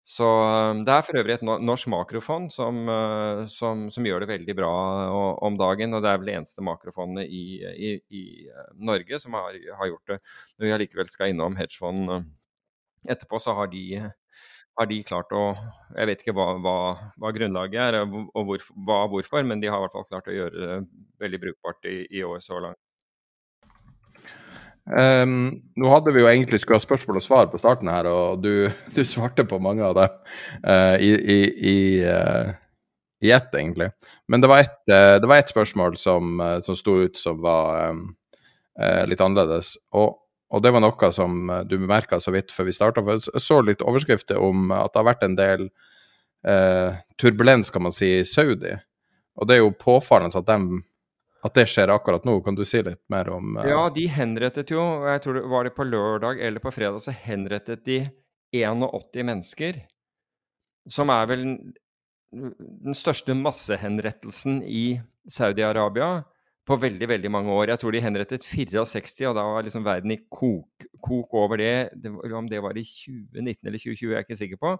[0.05, 4.33] Så um, Det er for øvrig et norsk makrofond som, uh, som, som gjør det
[4.35, 4.73] veldig bra
[5.47, 5.97] om dagen.
[5.97, 9.89] Og det er vel det eneste makrofondet i, i, i uh, Norge som har, har,
[9.95, 10.19] gjort det.
[10.59, 12.19] Når vi allikevel skal innom hedgefond
[13.09, 13.85] etterpå, så har de
[14.79, 15.45] har de klart å
[15.95, 16.79] Jeg vet ikke hva, hva,
[17.21, 20.35] hva grunnlaget er og hvor, hva, hvorfor, men de har i hvert fall klart å
[20.35, 20.79] gjøre det
[21.23, 22.81] veldig brukbart i, i år så langt.
[24.85, 28.43] Um, nå hadde vi jo egentlig skulle ha spørsmål og svar på starten her, og
[28.45, 30.19] du, du svarte på mange av dem
[30.67, 32.51] uh, i, i, uh,
[33.25, 33.89] i, ett, egentlig.
[34.29, 38.05] Men det var ett, uh, var ett spørsmål som, som sto ut som var um,
[39.09, 39.77] litt annerledes.
[39.95, 40.19] Og
[40.55, 43.03] og det var noe som eh, du bemerka så vidt før vi starta.
[43.11, 45.69] Jeg så litt overskrifter om at det har vært en del
[46.47, 48.75] eh, turbulens, kan man si, i Saudi.
[49.35, 50.83] Og det er jo påfallende at, de,
[51.43, 52.37] at, det skjer akkurat nå.
[52.47, 53.71] Kan du si litt mer om eh...
[53.73, 57.15] Ja, de henrettet jo, jeg tror det var det på lørdag eller på fredag, så
[57.25, 58.05] henrettet de
[58.55, 59.83] 81 mennesker.
[60.91, 61.43] Som er vel
[62.35, 66.25] den største massehenrettelsen i Saudi-Arabia
[66.65, 67.75] på veldig veldig mange år.
[67.75, 71.91] Jeg tror de henrettet 64, og da var liksom verden i kok, kok over det.
[72.01, 72.13] det.
[72.13, 74.75] Om det var i 2019 eller 2020, jeg er ikke sikker på.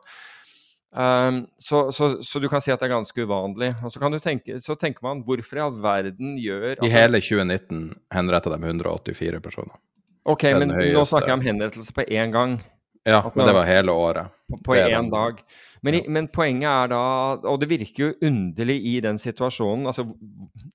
[0.95, 3.73] Um, så, så, så, du kan si at det er ganske uvanlig.
[3.83, 6.95] Og så, kan du tenke, så tenker man hvorfor i all verden gjør altså, I
[6.95, 7.83] hele 2019
[8.15, 9.75] henretta de 184 personer.
[10.25, 10.95] Ok, men høyeste...
[10.97, 12.57] nå snakker jeg om henrettelse på én gang.
[13.05, 14.33] Ja, men det var hele året.
[14.65, 15.43] På én dag.
[15.85, 16.03] Men, ja.
[16.09, 17.03] men, poenget er da
[17.51, 19.87] Og det virker jo underlig i den situasjonen.
[19.87, 20.07] altså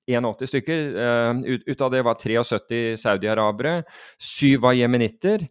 [0.06, 0.84] 81 stykker.
[0.94, 3.82] Uh, ut, ut, av det var 73 saudi-arabere.
[4.18, 5.48] Syv var jemenitter.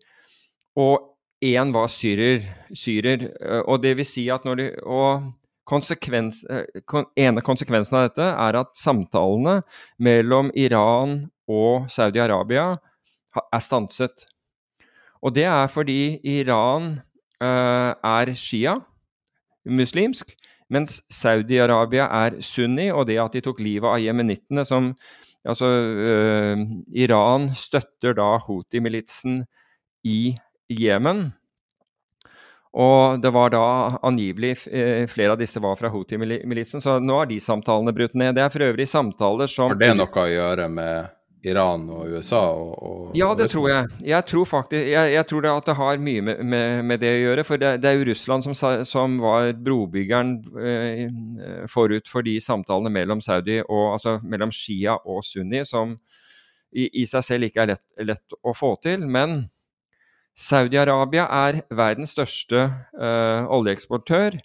[0.79, 1.11] Og
[1.43, 3.29] én var syrer, syrer.
[3.65, 5.27] Og det vil si at når de Og
[5.69, 6.41] konsekvens,
[7.19, 9.59] ene konsekvensen av dette er at samtalene
[10.01, 11.19] mellom Iran
[11.49, 12.71] og Saudi-Arabia
[13.39, 14.25] er stanset.
[15.21, 16.95] Og det er fordi Iran
[17.43, 18.79] uh, er shia,
[19.71, 20.35] muslimsk,
[20.69, 24.93] mens Saudi-Arabia er sunni, og det at de tok livet av jemenittene som
[25.47, 26.61] Altså, uh,
[26.99, 29.45] Iran støtter da Houthi-militsen
[30.03, 30.35] i
[30.67, 31.29] Jemen.
[32.75, 33.61] Og det var da
[34.05, 38.35] angivelig uh, flere av disse var fra Houthi-militsen, så nå er de samtalene brutt ned.
[38.35, 41.15] Det er for øvrig samtaler som Har det noe å gjøre med
[41.47, 42.41] Iran og USA?
[42.51, 43.91] Og, og ja, det tror jeg.
[44.11, 47.11] Jeg tror faktisk jeg, jeg tror det at det har mye med, med, med det
[47.15, 47.45] å gjøre.
[47.47, 51.05] For det, det, er jo Russland som, som var brobyggeren eh,
[51.71, 55.95] forut for de samtalene mellom Saudi og altså mellom Shia og Sunni, som
[56.75, 59.07] i, i seg selv ikke er lett, lett å få til.
[59.07, 59.45] Men
[60.39, 62.67] Saudi-Arabia er verdens største
[62.99, 64.39] eh, oljeeksportør.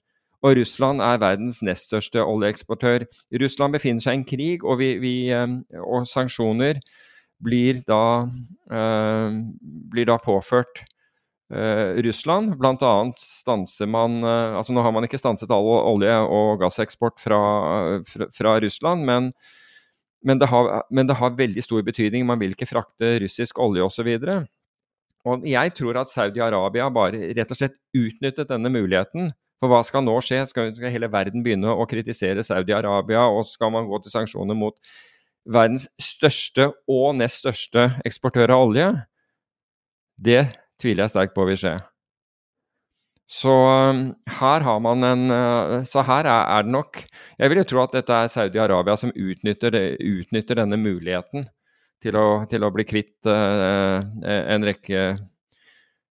[0.44, 3.07] Og Russland er verdens nest største oljeeksportør.
[3.40, 6.83] Russland befinner seg i en krig, og, vi, vi, eh, og sanksjoner
[7.44, 8.24] blir da,
[8.72, 9.38] uh,
[9.92, 10.85] blir da påført
[11.52, 12.54] uh, Russland.
[12.61, 17.20] Blant annet stanser man uh, altså Nå har man ikke stanset all olje- og gasseksport
[17.20, 17.40] fra,
[18.09, 19.30] fra, fra Russland, men,
[20.24, 22.26] men, det har, men det har veldig stor betydning.
[22.28, 24.12] Man vil ikke frakte russisk olje osv.
[25.24, 29.33] Og jeg tror at Saudi-Arabia bare rett og slett utnyttet denne muligheten
[29.64, 30.42] for hva skal nå skje?
[30.50, 34.77] Skal, skal hele verden begynne å kritisere Saudi-Arabia, og skal man gå til sanksjoner mot
[35.44, 38.92] verdens største og nest største eksportør av olje?
[40.20, 40.44] Det
[40.81, 41.74] tviler jeg sterkt på vil skje.
[43.31, 46.98] Så um, her har man en uh, Så her er, er det nok
[47.40, 51.48] Jeg vil jo tro at dette er Saudi-Arabia som utnytter, utnytter, denne muligheten
[52.05, 55.14] til å, til å bli kvitt uh, en rekke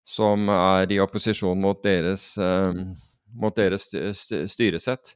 [0.03, 2.73] som er i opposisjon mot deres uh,
[3.33, 3.89] mot deres
[4.51, 5.15] styresett.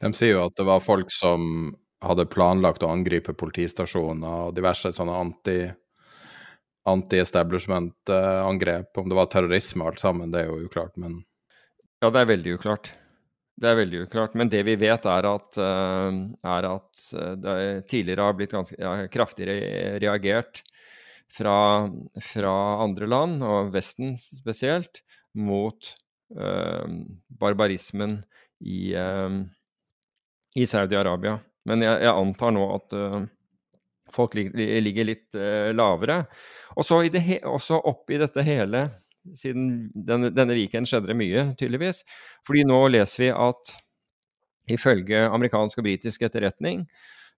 [0.00, 4.92] De sier jo at det var folk som hadde planlagt å angripe politistasjoner og diverse
[4.94, 5.58] sånne anti
[6.86, 8.98] anti-establishment-angrep.
[9.00, 11.12] Om det var terrorisme og alt sammen, det er jo uklart, men
[11.98, 12.86] Ja, det er veldig uklart.
[13.58, 14.32] Det er veldig uklart.
[14.38, 16.12] Men det vi vet, er at, uh,
[16.46, 17.54] er at eh, det
[17.90, 19.48] tidligere har blitt ganske ja, kraftig
[20.04, 20.62] reagert
[21.32, 21.56] fra,
[22.22, 25.02] fra, andre land, og Vesten spesielt,
[25.34, 26.05] mot Eh,
[27.40, 28.18] barbarismen
[28.60, 29.30] i, eh,
[30.54, 31.38] i Saudi-Arabia.
[31.66, 33.24] Men jeg, jeg, antar nå at uh,
[34.14, 36.20] folk ligger, ligger litt uh, lavere.
[36.78, 38.84] Og så oppi dette hele,
[39.34, 42.04] siden denne, denne weekenden skjedde det mye, tydeligvis.
[42.46, 43.74] Fordi nå leser vi at
[44.70, 46.86] ifølge amerikansk og britisk etterretning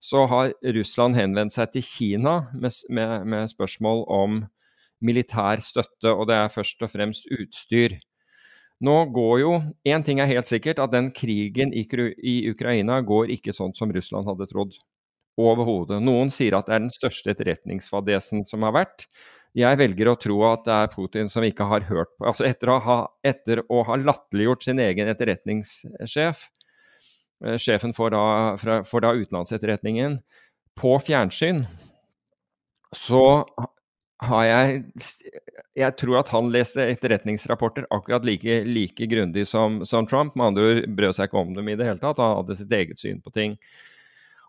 [0.00, 4.38] så har Russland henvendt seg til Kina med, med, med spørsmål om
[5.04, 7.96] militær støtte, og det er først og fremst utstyr.
[8.84, 9.54] Nå går jo
[9.88, 14.28] Én ting er helt sikkert, at den krigen i, Ukraina går ikke sånn som Russland
[14.28, 14.78] hadde trodd.
[15.38, 16.00] Overhodet.
[16.02, 19.06] Noen sier at det er den største etterretningsfadesen som har vært.
[19.58, 22.72] Jeg velger å tro at det er Putin som ikke har hørt på Altså etter
[22.74, 26.42] å ha, etter å ha latterliggjort sin egen etterretningssjef,
[27.46, 30.18] eh, sjefen for da, for da utenlandsetterretningen,
[30.78, 31.64] på fjernsyn,
[32.94, 33.22] så
[34.18, 34.82] har jeg
[35.78, 40.34] Jeg tror at han leste etterretningsrapporter akkurat like, like grundig som, som, Trump.
[40.34, 42.18] Med andre ord brød seg ikke om dem i det hele tatt.
[42.18, 43.54] Han hadde sitt eget syn på ting.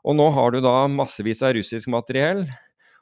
[0.01, 2.45] Og nå har du da massevis av russisk materiell,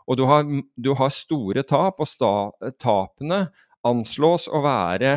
[0.08, 0.44] og du har,
[0.76, 2.02] du har store tap.
[2.04, 2.34] Og sta,
[2.82, 3.46] tapene
[3.88, 5.14] anslås å være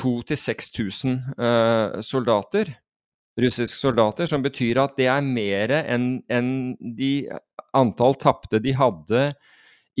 [0.00, 2.72] 2000-6000 uh, soldater.
[3.40, 6.48] Russiske soldater, som betyr at det er mer enn en
[6.96, 7.26] de
[7.74, 9.32] antall tapte de hadde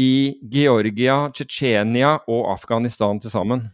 [0.00, 3.64] i Georgia, Tsjetsjenia og Afghanistan til sammen.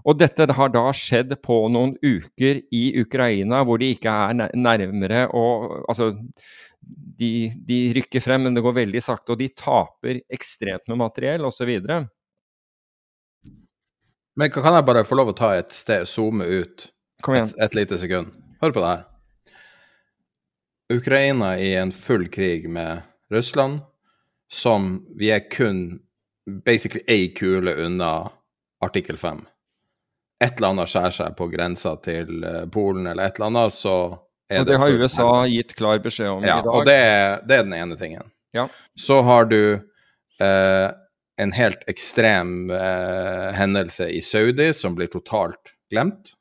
[0.00, 5.26] Og dette har da skjedd på noen uker i Ukraina, hvor de ikke er nærmere
[5.36, 6.12] og Altså,
[7.20, 11.44] de, de rykker frem, men det går veldig sakte, og de taper ekstremt med materiell
[11.44, 11.70] osv.
[14.40, 18.00] Men kan jeg bare få lov å ta et sted, zoome ut et, et lite
[18.00, 18.32] sekund?
[18.62, 19.06] Hør på det her.
[20.90, 23.84] Ukraina i en full krig med Russland,
[24.52, 26.00] som vi er kun
[26.64, 28.30] basically ei kule unna
[28.84, 29.44] artikkel 5.
[30.44, 33.96] Et eller annet skjærer seg på grensa til eh, Polen eller et eller annet, så
[34.50, 36.74] er det Og det har USA gitt klar beskjed om ja, i dag.
[36.74, 38.32] Og det er, det er den ene tingen.
[38.56, 38.66] Ja.
[38.98, 39.60] Så har du
[40.40, 40.88] eh,
[41.40, 46.32] en helt ekstrem eh, hendelse i Saudi som blir totalt glemt.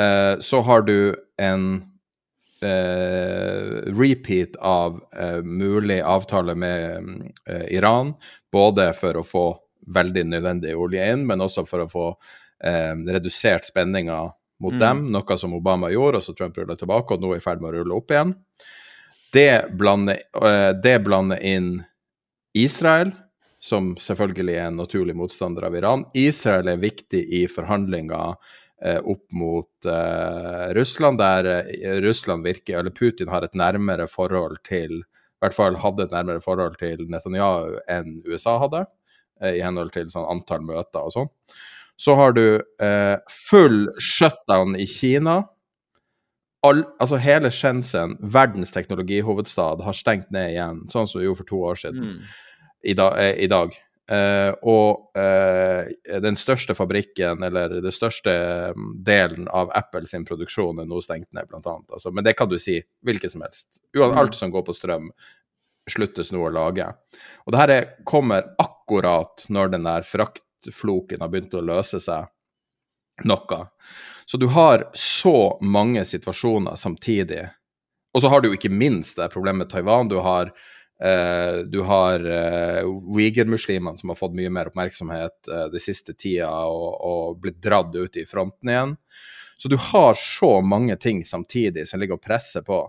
[0.00, 1.82] Eh, så har du en
[3.98, 7.08] repeat av eh, mulig avtale med
[7.50, 8.14] eh, Iran,
[8.52, 9.44] både for å få
[9.94, 12.06] veldig nødvendig olje inn, men også for å få
[12.64, 14.22] eh, redusert spenninga
[14.62, 14.80] mot mm.
[14.80, 17.62] dem, noe som Obama gjorde, og så Trump rulla tilbake, og nå er i ferd
[17.62, 18.34] med å rulle opp igjen.
[19.34, 21.76] Det blander, eh, det blander inn
[22.54, 23.10] Israel,
[23.64, 26.04] som selvfølgelig er en naturlig motstander av Iran.
[26.14, 28.52] Israel er viktig i forhandlinger eh,
[29.00, 35.02] opp mot eh, Russland, der eh, Russland virker, eller Putin har et nærmere forhold til
[35.44, 38.86] i hvert fall hadde et nærmere forhold til Netanyahu enn USA hadde,
[39.42, 41.28] eh, i henhold til sånn antall møter og sånn.
[42.00, 45.42] Så har du eh, full shutdown i Kina.
[46.64, 51.50] All, altså hele Shenzhen, verdens teknologihovedstad, har stengt ned igjen, sånn som det gjorde for
[51.50, 52.14] to år siden.
[52.14, 52.32] Mm.
[52.80, 53.76] I, da, eh, I, dag.
[54.04, 58.34] Eh, og uh, den største fabrikken, eller den største
[58.76, 61.94] mm, delen av Apple sin produksjon, er nå stengt ned, blant annet.
[61.96, 63.80] Altså, men det kan du si hvilket som helst.
[64.04, 65.08] Alt som går på strøm,
[65.90, 66.86] sluttes nå å lage.
[67.44, 67.74] Og det her
[68.08, 72.28] kommer akkurat når den der fraktfloken har begynt å løse seg
[73.24, 73.60] noe.
[74.26, 77.44] Så du har så mange situasjoner samtidig.
[78.14, 80.10] Og så har du jo ikke minst det problemet med Taiwan.
[80.10, 80.52] Du har,
[81.02, 82.82] eh, du har uh,
[83.16, 87.94] Uyghur-muslimene som har fått mye mer oppmerksomhet uh, de siste tida og, og, blitt dratt
[87.94, 88.96] ut i fronten igjen.
[89.58, 92.82] Så du har så mange ting samtidig som ligger og presser på.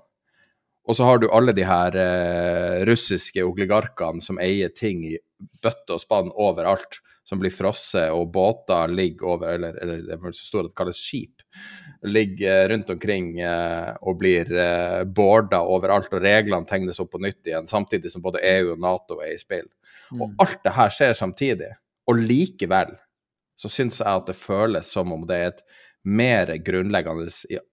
[0.85, 5.17] Og så har du alle de her uh, russiske oligarkene som eier ting i
[5.61, 10.35] bøtte og spann overalt som blir frosset, og båter ligger over, eller, eller det er
[10.37, 11.45] så stort at det kalles skip,
[12.05, 17.49] ligger rundt omkring eh, og blir eh, borda overalt, og reglene tegnes opp på nytt
[17.49, 19.65] igjen, samtidig som både EU og Nato er i spill.
[20.11, 20.21] Mm.
[20.21, 21.71] Og alt det her skjer samtidig.
[22.05, 22.93] Og likevel
[23.57, 25.63] så syns jeg at det føles som om det er et
[26.05, 27.31] mer grunnleggende,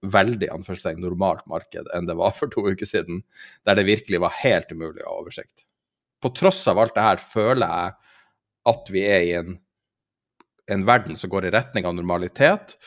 [0.09, 3.21] veldig anførselstegn normalt marked enn det var for to uker siden,
[3.67, 5.67] der det virkelig var helt umulig å ha oversikt.
[6.23, 8.12] På tross av alt det her føler jeg
[8.69, 9.57] at vi er i en,
[10.71, 12.77] en verden som går i retning av normalitet.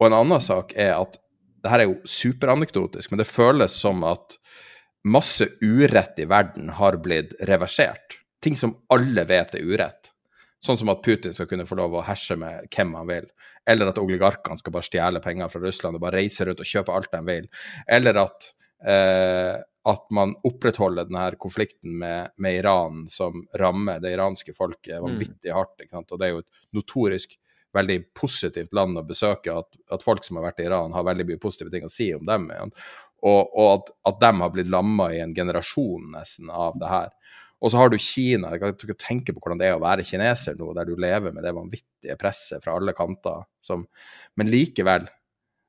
[0.00, 1.20] Og en annen sak er at
[1.64, 4.36] det her er jo superanekdotisk, men det føles som at
[5.08, 8.18] masse urett i verden har blitt reversert.
[8.44, 10.10] Ting som alle vet er urett.
[10.64, 13.26] Sånn som at Putin skal kunne få lov å herse med hvem han vil.
[13.68, 16.92] Eller at oligarkene skal bare stjele penger fra Russland og bare reise rundt og kjøpe
[16.92, 17.48] alt de vil.
[17.96, 18.48] Eller at
[18.80, 25.02] eh, at man opprettholder denne konflikten med, med, Iran, som rammer det iranske folket mm.
[25.04, 25.82] vanvittig hardt.
[26.04, 27.36] Og det er jo et notorisk
[27.74, 29.52] veldig positivt land å besøke.
[29.52, 32.08] At, at, folk som har vært i Iran, har veldig mye positive ting å si
[32.16, 32.48] om dem.
[33.24, 37.12] Og, og at, at de har blitt lamma i en generasjon nesten av det her.
[37.64, 38.52] Og så har du Kina.
[38.52, 41.32] Jeg kan ikke tenke på hvordan det er å være kineser nå, der du lever
[41.32, 43.46] med det vanvittige presset fra alle kanter.
[43.64, 43.86] Som,
[44.36, 45.08] men likevel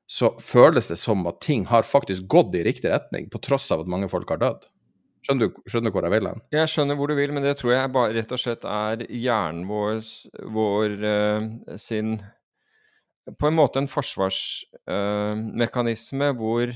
[0.06, 3.80] så føles det som at ting har faktisk gått i riktig retning, på tross av
[3.82, 4.66] at mange folk har dødd.
[5.26, 6.38] Skjønner du, skjønner hvor jeg vil hen?
[6.54, 9.66] Jeg skjønner hvor du vil, men det tror jeg bare rett og slett er hjernen
[9.66, 9.98] vår,
[10.54, 11.42] vår uh,
[11.82, 12.22] sin
[13.34, 16.70] På en måte en forsvarsmekanisme uh, hvor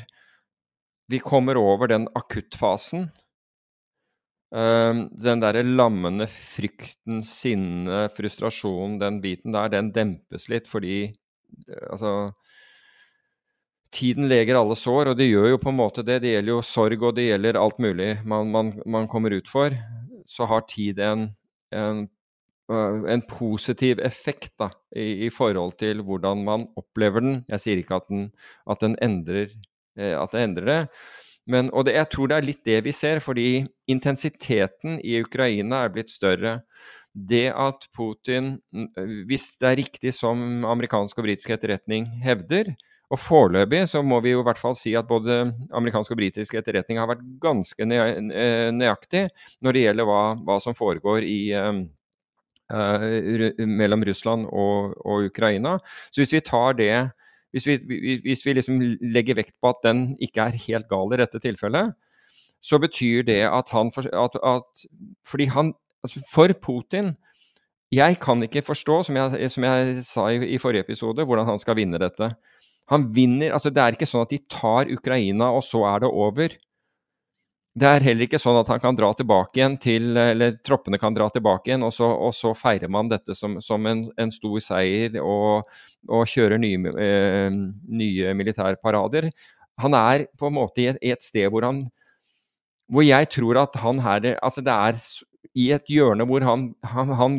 [1.11, 3.11] vi kommer over den akuttfasen.
[4.51, 11.14] Uh, den derre lammende frykten, sinnet, frustrasjonen, den biten der, den dempes litt fordi
[11.91, 12.31] Altså
[13.91, 16.20] Tiden leger alle sår, og det gjør jo på en måte det.
[16.22, 19.74] Det gjelder jo sorg, og det gjelder alt mulig man, man, man kommer ut for.
[20.30, 21.24] Så har tid en,
[21.74, 22.05] en,
[22.70, 27.41] øh, en positiv effekt da, i, i, forhold til hvordan man opplever den.
[27.51, 28.28] Jeg sier ikke at den,
[28.70, 29.51] at den endrer,
[29.99, 30.80] eh, at det endrer det.
[31.51, 35.82] Men, og det, jeg tror det er litt det vi ser, fordi intensiteten i Ukraina
[35.82, 36.61] er blitt større.
[37.11, 38.53] Det at Putin,
[39.26, 42.70] hvis det er riktig som amerikansk og britisk etterretning hevder,
[43.11, 45.40] og foreløpig så må vi jo i hvert fall si at både
[45.74, 49.24] amerikansk og britisk etterretning har vært ganske eh, nøyaktig
[49.64, 51.80] når det gjelder hva, hva som foregår i, uh,
[53.66, 55.74] mellom Russland og, og, Ukraina.
[56.14, 56.92] Så hvis vi tar det
[57.50, 61.18] hvis vi, hvis vi liksom legger vekt på at den ikke er helt gal i
[61.18, 61.96] dette tilfellet,
[62.62, 64.86] så betyr det at han at, at,
[65.26, 65.72] Fordi han
[66.04, 67.16] altså For Putin
[67.90, 71.58] Jeg kan ikke forstå, som jeg, som jeg sa i, i forrige episode, hvordan han
[71.58, 72.28] skal vinne dette.
[72.91, 76.11] Han vinner altså Det er ikke sånn at de tar Ukraina, og så er det
[76.11, 76.57] over.
[77.80, 81.14] Det er heller ikke sånn at han kan dra tilbake igjen til Eller troppene kan
[81.14, 84.59] dra tilbake igjen, og så, og så feirer man dette som, som en, en, stor
[84.64, 85.70] seier og,
[86.11, 87.47] og kjører nye, eh,
[88.03, 89.30] nye militærparader.
[89.80, 91.84] Han er på en måte i et, et, sted hvor han
[92.91, 94.99] Hvor jeg tror at han her Altså, det er
[95.55, 97.38] i et hjørne hvor han, han, han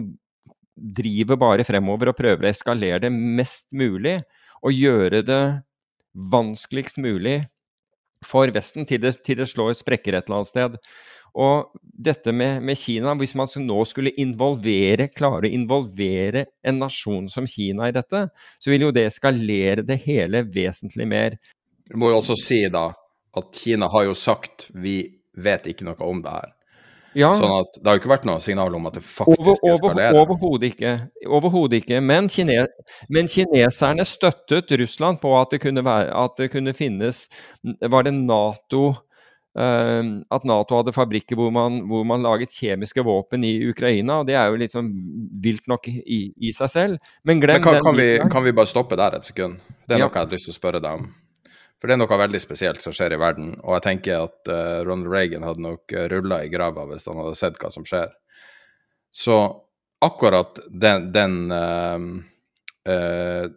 [0.76, 4.22] driver bare fremover og prøver å eskalere det mest mulig
[4.62, 5.44] å gjøre det
[6.12, 7.42] vanskeligst mulig
[8.26, 10.78] for Vesten til det, til det slår sprekker et eller annet sted.
[11.32, 17.30] Og dette med, med, Kina, hvis man nå skulle involvere, klare å involvere en nasjon
[17.32, 18.26] som Kina i dette,
[18.60, 21.40] så vil jo det eskalere det hele vesentlig mer.
[21.88, 22.90] Du må jo også si da
[23.38, 26.52] at Kina har jo sagt vi vet ikke noe om det her.
[27.18, 27.34] Ja.
[27.36, 29.74] Sånn at det har jo ikke vært noe signal om at det faktisk over, over,
[29.76, 30.20] eskalerer.
[30.22, 30.94] Overhodet ikke.
[31.28, 32.02] Overhodet ikke.
[32.04, 32.66] Men, kine,
[33.12, 37.26] men, kineserne støttet Russland på at det kunne, være, at det kunne finnes
[37.64, 38.92] Var det Nato
[39.52, 44.22] Uh, at Nato hadde fabrikker hvor man, hvor man, laget kjemiske våpen i Ukraina.
[44.22, 44.88] og Det er jo litt sånn
[45.44, 47.12] vilt nok i, i seg selv.
[47.28, 49.60] Men glem Men kan, kan, vi, kan, vi, bare stoppe der et sekund?
[49.84, 50.08] Det er ja.
[50.08, 51.12] noe jeg hadde lyst til å spørre deg om.
[51.82, 54.84] For det er noe veldig spesielt som skjer i verden, og jeg tenker at uh,
[54.86, 58.12] Ronald Reagan hadde nok uh, rulla i grava hvis han hadde sett hva som skjer.
[59.10, 59.38] Så
[60.06, 62.06] akkurat den, den, uh,
[62.86, 63.48] uh,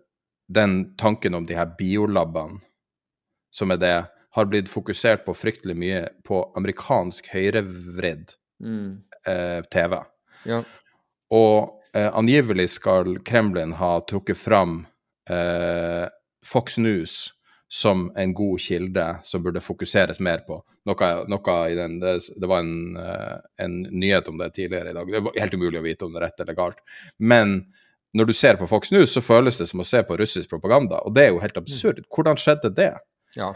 [0.49, 2.65] den tanken om de her biolabene,
[3.53, 3.99] som er det,
[4.35, 8.89] har blitt fokusert på fryktelig mye på amerikansk høyrevridd mm.
[9.71, 9.93] TV.
[10.51, 10.59] Ja.
[11.31, 14.81] Og angivelig skal Kremlin ha trukket fram
[16.43, 17.31] Fox News
[17.75, 20.61] som en god kilde som burde fokuseres mer på.
[20.87, 24.95] Noe, noe i den, det, det var en, eh, en, nyhet om det tidligere i
[24.95, 25.11] dag.
[25.11, 26.79] Det var helt umulig å vite om det er rett eller galt.
[27.19, 27.57] Men
[28.15, 31.01] når du ser på Fox News, så føles det som å se på russisk propaganda.
[31.03, 31.99] Og det er jo helt absurd.
[32.15, 32.93] Hvordan skjedde det?
[33.35, 33.51] Ja.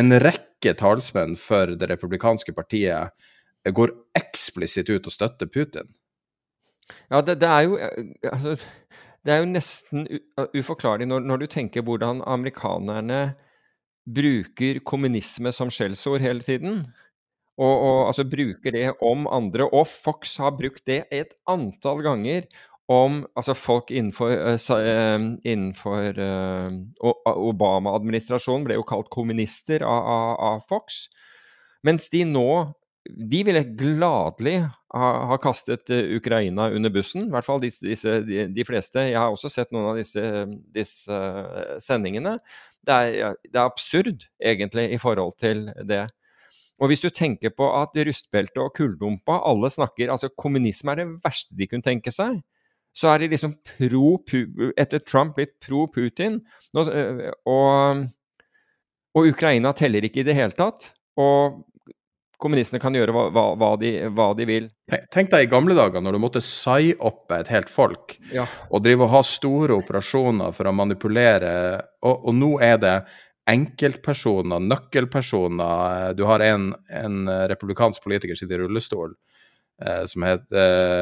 [0.00, 3.12] En rekke talsmenn for det republikanske partiet
[3.76, 5.92] går eksplisitt ut og støtter Putin.
[7.12, 8.56] Ja, det, det er jo eh, altså,
[9.20, 10.08] Det er jo nesten
[10.56, 13.20] uforklarlig når, når, du tenker hvordan amerikanerne
[14.08, 16.84] bruker kommunisme som skjellsord hele tiden.
[17.60, 19.66] Og, og, altså bruker det om andre.
[19.68, 22.48] Og Fox har brukt det et antall ganger
[22.90, 26.72] om altså folk innenfor, uh, innenfor uh,
[27.30, 31.04] Obama-administrasjonen ble jo kalt kommunister av, av, av, Fox.
[31.86, 32.50] Mens de nå
[33.00, 34.58] De ville gladelig
[34.92, 37.24] ha, ha kastet Ukraina under bussen.
[37.26, 39.06] I hvert fall disse, disse, de, de, fleste.
[39.08, 40.20] Jeg har også sett noen av disse,
[40.74, 41.20] disse
[41.80, 42.36] sendingene
[42.86, 46.06] det er, det er absurd, egentlig, i forhold til det.
[46.80, 51.10] Og hvis du tenker på at rustbelte og kulldumpa, alle snakker Altså, kommunisme er det
[51.24, 52.40] verste de kunne tenke seg.
[52.96, 54.16] Så er de liksom pro
[54.78, 56.40] Etter Trump blitt pro Putin.
[56.74, 58.06] Og,
[59.14, 60.90] og Ukraina teller ikke i det hele tatt.
[61.20, 61.60] Og
[62.40, 64.68] kommunistene kan gjøre hva, hva, de, hva, de, vil.
[65.12, 68.46] Tenk deg i gamle dager når du måtte psy-oppe et helt folk ja.
[68.70, 71.52] og drive og ha store operasjoner for å manipulere,
[72.04, 72.94] og, og nå er det
[73.50, 76.14] enkeltpersoner, nøkkelpersoner.
[76.18, 79.14] Du har en, en republikansk politiker sitter i rullestol,
[79.84, 80.60] eh, som heter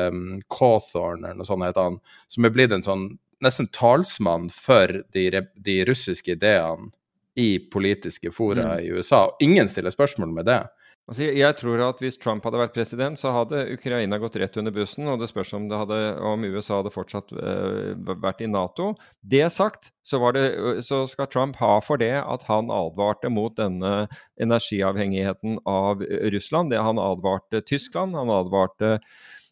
[0.09, 0.21] eh,
[0.55, 1.99] Cawthorn, eller noe sånt heter han,
[2.31, 3.09] som er blitt en sånn
[3.45, 6.91] nesten talsmann for de, de russiske ideene
[7.39, 8.81] i politiske fora mm.
[8.83, 9.29] i USA.
[9.29, 10.63] Og ingen stiller spørsmål med det.
[11.09, 14.75] Altså, jeg tror at hvis Trump hadde vært president, så hadde Ukraina gått rett under
[14.77, 15.09] bussen.
[15.09, 18.91] Og det spørs om, det hadde, om USA hadde fortsatt uh, vært i Nato.
[19.25, 20.45] Det sagt, så, det,
[20.85, 24.05] så, skal Trump ha for det at han advarte mot denne
[24.37, 26.05] energiavhengigheten av
[26.37, 26.77] Russland.
[26.77, 28.99] Det han advarte Tyskland, han advarte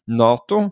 [0.05, 0.67] Nato.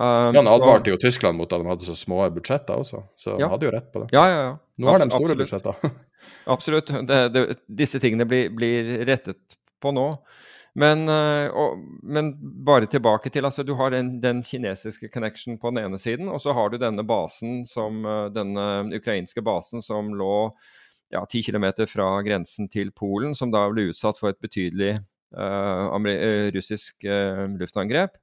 [0.00, 3.34] Um, ja, han advarte jo Tyskland mot at de hadde så små budsjetter også, så
[3.34, 3.44] ja.
[3.44, 4.12] han hadde jo rett på det.
[4.16, 4.52] Ja, ja, ja.
[4.80, 5.42] Nå har de store Absolutt.
[5.44, 5.96] budsjetter.
[6.56, 6.92] Absolutt.
[7.10, 10.08] Det, det, disse tingene blir, blir rettet på nå.
[10.78, 12.30] Men, eh, og, men,
[12.64, 16.40] bare tilbake til altså Du har den, den, kinesiske connection på den ene siden, og
[16.42, 20.34] så har du denne basen som, eh, denne ukrainske basen som lå
[21.10, 24.92] ja, 10 km fra grensen til Polen, som da ble utsatt for et betydelig
[25.34, 25.90] uh,
[26.54, 28.14] russisk uh, luftangrep.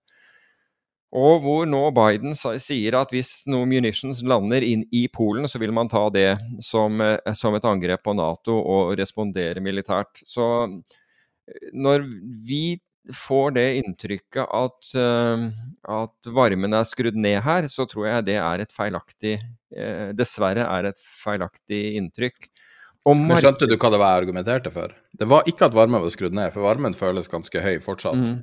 [1.12, 5.76] Og hvor nå Biden sier at hvis noen munitions lander inn i Polen, så vil
[5.76, 7.04] man ta det som,
[7.36, 10.24] som et angrep på Nato og respondere militært.
[10.24, 10.48] Så
[11.74, 12.06] når
[12.48, 12.80] vi
[13.14, 15.48] får det inntrykket at, uh,
[15.98, 20.66] at, varmen er skrudd ned her, så tror jeg det er et feilaktig uh, Dessverre
[20.68, 22.50] er et feilaktig inntrykk.
[23.08, 24.92] Men Skjønte du hva det var jeg argumenterte for?
[25.16, 28.20] Det var ikke at varmen var skrudd ned, for varmen føles ganske høy fortsatt.
[28.20, 28.42] Mm.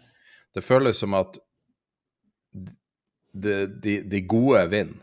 [0.56, 1.36] Det føles som at
[3.34, 5.00] de, de, de gode vinner.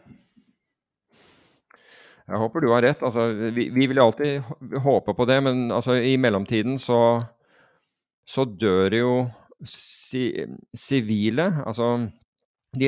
[2.31, 3.01] Jeg håper du har rett.
[3.03, 4.41] Altså, vi, vi vil alltid
[4.85, 7.19] håpe på det, men altså, i mellomtiden så
[8.27, 9.13] så dør jo
[9.67, 11.93] sivile Altså
[12.71, 12.87] de,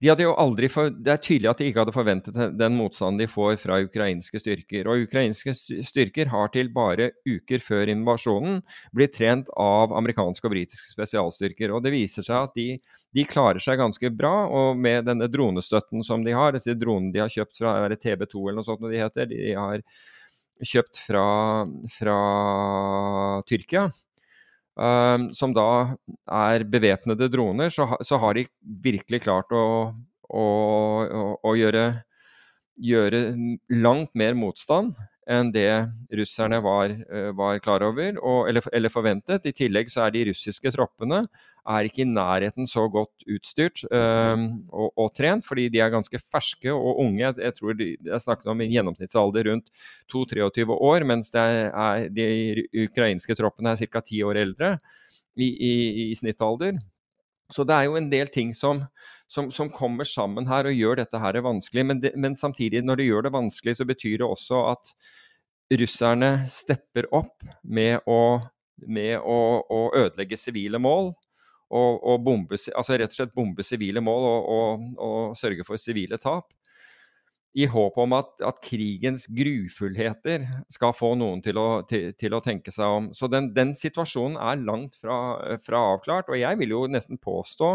[0.00, 3.20] de, hadde jo aldri for, Det er tydelig at de ikke hadde forventet den motstanden
[3.20, 4.88] de får fra ukrainske styrker.
[4.88, 5.52] Og ukrainske
[5.84, 8.62] styrker har til bare uker før invasjonen
[8.96, 11.76] blitt trent av amerikanske og britiske spesialstyrker.
[11.76, 12.68] Og det viser seg at de,
[13.12, 14.32] de klarer seg ganske bra.
[14.48, 18.62] Og med denne dronestøtten som de har, disse dronene de har kjøpt fra TB2 eller
[18.62, 19.84] noe sånt de heter, de har
[20.64, 21.28] kjøpt fra,
[22.00, 22.20] fra
[23.46, 23.90] Tyrkia
[25.34, 25.96] som da
[26.30, 28.44] er bevæpnede droner, så, så, har de
[28.84, 29.64] virkelig klart å,
[30.30, 30.44] å,
[31.02, 31.86] å, å gjøre,
[32.78, 33.22] gjøre
[33.74, 34.94] langt mer motstand
[35.28, 35.68] enn det
[36.16, 39.46] russerne var, eh, var klar over og, eller, eller, forventet.
[39.46, 41.26] I tillegg så er de russiske troppene
[41.68, 46.20] er ikke i nærheten så godt utstyrt øh, og, og, trent, fordi de er ganske
[46.22, 47.26] ferske og unge.
[47.28, 49.68] Jeg, tror de, jeg snakket om en gjennomsnittsalder rundt
[50.14, 54.00] 2-23 år, mens er, de ukrainske troppene er ca.
[54.00, 54.76] 10 år eldre
[55.36, 55.74] i, i,
[56.08, 56.80] i snittalder.
[57.52, 58.82] Så det er jo en del ting som,
[59.30, 61.86] som, som, kommer sammen her og gjør dette her vanskelig.
[61.86, 64.92] Men, det, men, samtidig, når det gjør det vanskelig, så betyr det også at
[65.80, 68.20] russerne stepper opp med å,
[68.88, 71.14] med å, å ødelegge sivile mål.
[71.68, 75.76] Og, og bombe, altså rett og slett bombe sivile mål og, og, og sørge for
[75.76, 76.54] sivile tap
[77.56, 82.42] i håp om at, at, krigens grufullheter skal få noen til å, til, til å
[82.44, 83.08] tenke seg om.
[83.16, 85.16] Så den, den situasjonen er langt fra,
[85.64, 86.28] fra, avklart.
[86.28, 87.72] Og jeg vil jo nesten påstå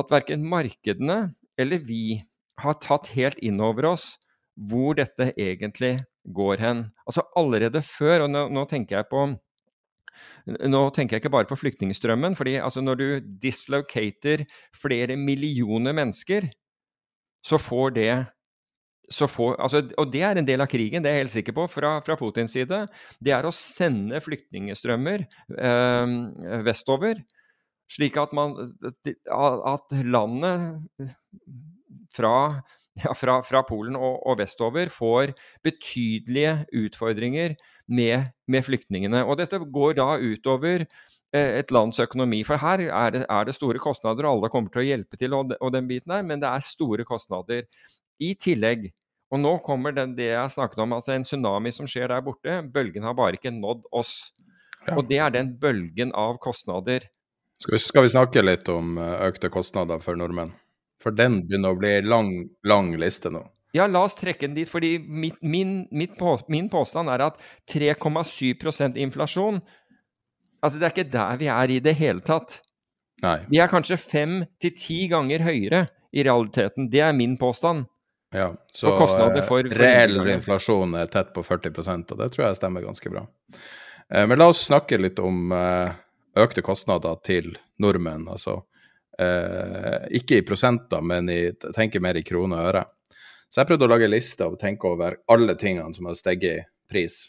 [0.00, 2.22] at verken markedene eller vi
[2.62, 4.14] har tatt helt inn over oss
[4.54, 5.98] hvor dette egentlig
[6.34, 6.84] går hen.
[7.04, 9.26] Altså allerede før, og nå, nå tenker jeg på
[10.46, 12.36] nå tenker jeg ikke bare på flyktningstrømmen.
[12.38, 13.08] fordi altså Når du
[13.42, 14.44] dislocater
[14.74, 16.48] flere millioner mennesker,
[17.44, 18.26] så får det
[19.12, 21.66] Får, altså, og det er en del av krigen, det er jeg helt sikker på,
[21.68, 22.78] fra, fra Putins side.
[23.20, 25.26] Det er å sende flyktningstrømmer
[25.60, 26.14] eh,
[26.64, 27.20] vestover,
[27.92, 28.56] slik at, man,
[29.28, 31.12] at landet
[32.14, 32.62] fra,
[33.02, 35.34] ja, fra, fra Polen og, og, vestover får
[35.66, 39.24] betydelige utfordringer med, med, flyktningene.
[39.26, 42.40] Og dette går da utover eh, et lands økonomi.
[42.46, 45.36] For her er det, er det, store kostnader, og alle kommer til å hjelpe til,
[45.36, 47.68] og den biten her, men det er store kostnader.
[48.22, 48.90] I tillegg,
[49.34, 52.60] og nå kommer det, det jeg snakket om, altså en tsunami som skjer der borte,
[52.74, 54.32] bølgen har bare ikke nådd oss.
[54.84, 54.98] Ja.
[54.98, 57.08] Og det er den bølgen av kostnader.
[57.62, 60.52] Skal vi, skal vi, snakke litt om eh, økte kostnader for nordmenn?
[61.02, 62.30] For den begynner å bli lang,
[62.66, 63.42] lang liste nå.
[63.74, 64.70] Ja, la oss trekke den dit.
[64.70, 67.40] fordi mitt, min, mitt på, min påstand er at
[67.72, 69.64] 3,7% inflasjon
[70.64, 72.54] Altså, det er ikke der vi er i det hele tatt.
[73.20, 73.36] Nei.
[73.52, 75.82] Vi er kanskje fem til ti ganger høyere
[76.16, 76.86] i realiteten.
[76.88, 77.84] Det er min påstand.
[78.34, 82.58] Ja, så for for, for reell inflasjon er tett på 40% og det tror jeg
[82.58, 83.22] stemmer ganske bra.
[84.10, 85.94] Eh, men la oss snakke litt om eh,
[86.42, 88.26] økte kostnader til nordmenn.
[88.30, 88.58] Altså
[89.18, 91.40] eh, ikke i prosenter, men i,
[91.76, 92.84] tenker mer i kroner og øre.
[93.48, 96.58] Så jeg prøvde å lage en liste og tenke over alle tingene som har steget
[96.58, 97.20] i pris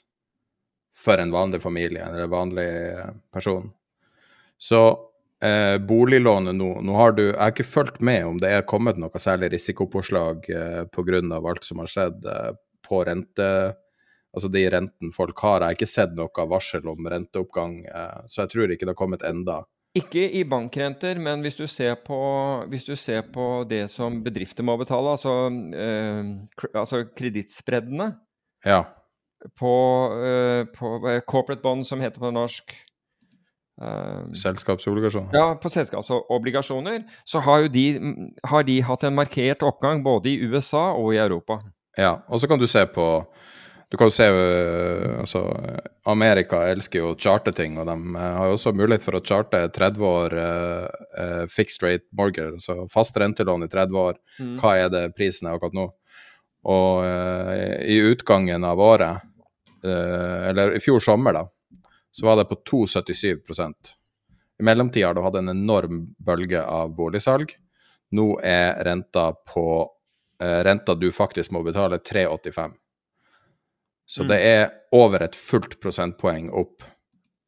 [0.98, 3.70] for en vanlig familie eller en vanlig eh, person.
[4.58, 4.82] Så
[5.46, 9.00] eh, boliglånet nå Nå har du Jeg har ikke fulgt med om det er kommet
[9.02, 11.22] noe særlig risikopåslag eh, pga.
[11.38, 12.52] alt som har skjedd eh,
[12.88, 13.50] på rente
[14.36, 15.62] Altså de renten folk har.
[15.64, 19.00] Jeg har ikke sett noe varsel om renteoppgang, eh, så jeg tror ikke det har
[19.00, 19.62] kommet enda.
[19.96, 22.18] Ikke i bankrenter, men hvis du ser på,
[22.68, 28.10] hvis du ser på det som bedrifter må betale, altså, eh, altså kredittspreddene
[28.68, 28.82] ja.
[29.56, 29.72] på,
[30.20, 32.76] eh, på, eh, corporate bond, som heter på norsk,
[33.76, 35.36] Uh, Selskapsobligasjoner?
[35.36, 37.84] Ja, på selskapsobligasjoner så har, de,
[38.48, 41.60] har de hatt en markert oppgang både i USA og i Europa.
[42.00, 43.08] Ja, og så kan du se på
[43.92, 45.44] Du kan jo se uh, altså
[46.10, 49.24] Amerika elsker jo å charte ting, og de uh, har jo også mulighet for å
[49.24, 50.38] charte 30 år
[51.52, 54.18] fixed rate mortgage, altså fast rentelån i 30 år.
[54.40, 54.56] Mm.
[54.60, 55.86] Hva er det prisen er akkurat nå?
[56.66, 57.06] Og
[57.86, 59.22] i utgangen av året,
[59.86, 61.46] eller i fjor sommer, da,
[62.16, 63.74] så var det på 2,77
[64.60, 67.52] I mellomtida har du hatt en enorm bølge av boligsalg.
[68.16, 69.66] Nå er renta på
[70.40, 72.72] eh, renta du faktisk må betale, 3,85.
[74.06, 74.30] Så mm.
[74.30, 76.86] det er over et fullt prosentpoeng opp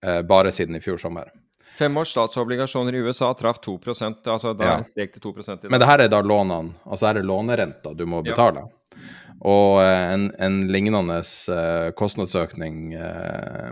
[0.04, 1.32] eh, bare siden i fjor sommer.
[1.78, 4.76] Femårs statsobligasjoner i USA traff 2% altså da ja.
[4.92, 8.04] steg til 2 i Men det her er da lånene, altså her er lånerenta du
[8.04, 8.68] må betale.
[8.68, 9.08] Ja.
[9.48, 13.72] Og eh, en, en, lignende eh, kostnadsøkning eh,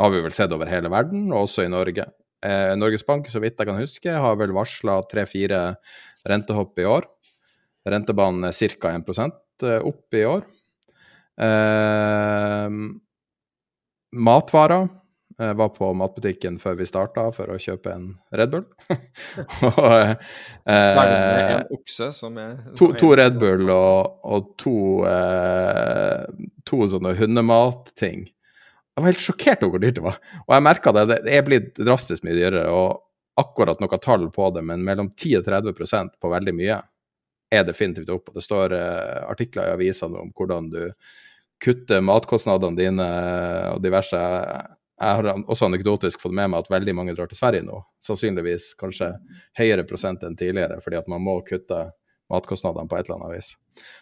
[0.00, 2.06] har vi vel sett over hele verden, og også i Norge.
[2.44, 5.62] Eh, Norges Bank, så vidt jeg kan huske, har vel varsla tre-fire
[6.28, 7.06] rentehopp i år.
[7.88, 8.92] Rentebanen er ca.
[8.96, 9.08] 1
[9.68, 10.44] eh, opp i år.
[11.44, 12.76] Eh,
[14.14, 14.92] matvarer.
[15.34, 18.06] Jeg eh, var på matbutikken før vi starta for å kjøpe en
[18.38, 18.66] Red Bull.
[19.72, 20.12] og,
[20.70, 24.76] eh, en okse som er To, to Red Bull og, og to,
[25.10, 28.28] eh, to sånne hundematting.
[28.94, 30.18] Jeg var helt sjokkert over hvor dyrt det var.
[30.44, 32.68] Og jeg merka det, det er blitt drastisk mye dyrere.
[32.70, 36.78] Og akkurat noe tall på det, men mellom 10 og 30 på veldig mye
[37.54, 38.30] er definitivt opp.
[38.30, 40.80] Og det står uh, artikler i avisene om hvordan du
[41.64, 43.08] kutter matkostnadene dine
[43.72, 44.20] og diverse.
[45.00, 47.80] jeg har også anekdotisk fått med meg at veldig mange drar til Sverige nå.
[48.04, 49.14] Sannsynligvis kanskje
[49.58, 51.86] høyere prosent enn tidligere, fordi at man må kutte
[52.32, 53.50] matkostnadene på et eller annet vis.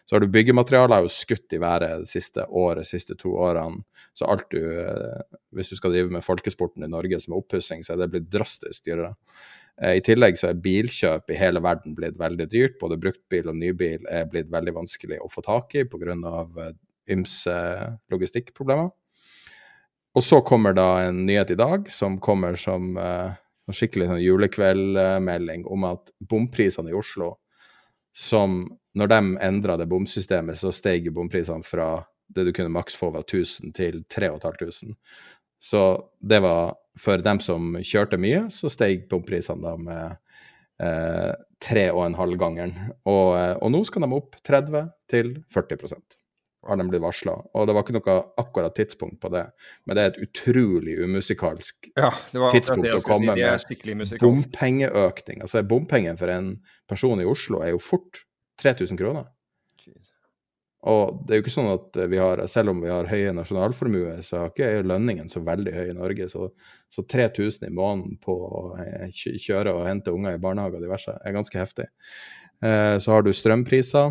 [0.07, 3.35] Så har du byggematerialer er jo skutt i været det siste året, de siste to
[3.35, 3.83] årene.
[4.15, 7.83] Så alt du eh, Hvis du skal drive med folkesporten i Norge som er oppussing,
[7.85, 9.15] så er det blitt drastisk dyrere.
[9.81, 12.79] Eh, I tillegg så er bilkjøp i hele verden blitt veldig dyrt.
[12.81, 16.17] Både bruktbil og nybil er blitt veldig vanskelig å få tak i pga.
[16.67, 16.75] Eh,
[17.13, 17.55] ymse
[18.13, 18.93] logistikkproblemer.
[20.15, 25.65] Og så kommer da en nyhet i dag som kommer som en skikkelig sånn julekveldmelding
[25.73, 27.31] om at bomprisene i Oslo
[28.13, 32.93] som Når de endra det bomsystemet, så steg jo bomprisene fra det du kunne maks
[32.93, 34.93] få var 1000 til 3500.
[35.65, 40.19] Så det var for dem som kjørte mye, så steg bomprisene da med
[40.85, 41.33] eh,
[41.63, 42.75] tre og en halv gangeren.
[43.07, 45.81] Og, eh, og nå skal de opp 30 til 40
[46.69, 47.35] har den blitt varsla.
[47.55, 49.45] Og det var ikke noe akkurat tidspunkt på det,
[49.87, 52.13] men det er et utrolig umusikalsk ja,
[52.55, 55.43] tidspunkt å komme si, med bompengeøkning.
[55.43, 56.55] Altså Bompengen for en
[56.91, 58.25] person i Oslo er jo fort
[58.63, 59.31] 3000 kroner.
[60.83, 64.19] Og det er jo ikke sånn at vi har, selv om vi har høye nasjonalformuer,
[64.27, 66.27] så har ikke lønningen så veldig høy i Norge.
[66.33, 66.49] Så,
[66.91, 68.63] så 3000 i måneden på å
[69.15, 71.87] kjøre og hente unger i barnehage og diverse er ganske heftig.
[72.67, 74.11] Eh, så har du strømpriser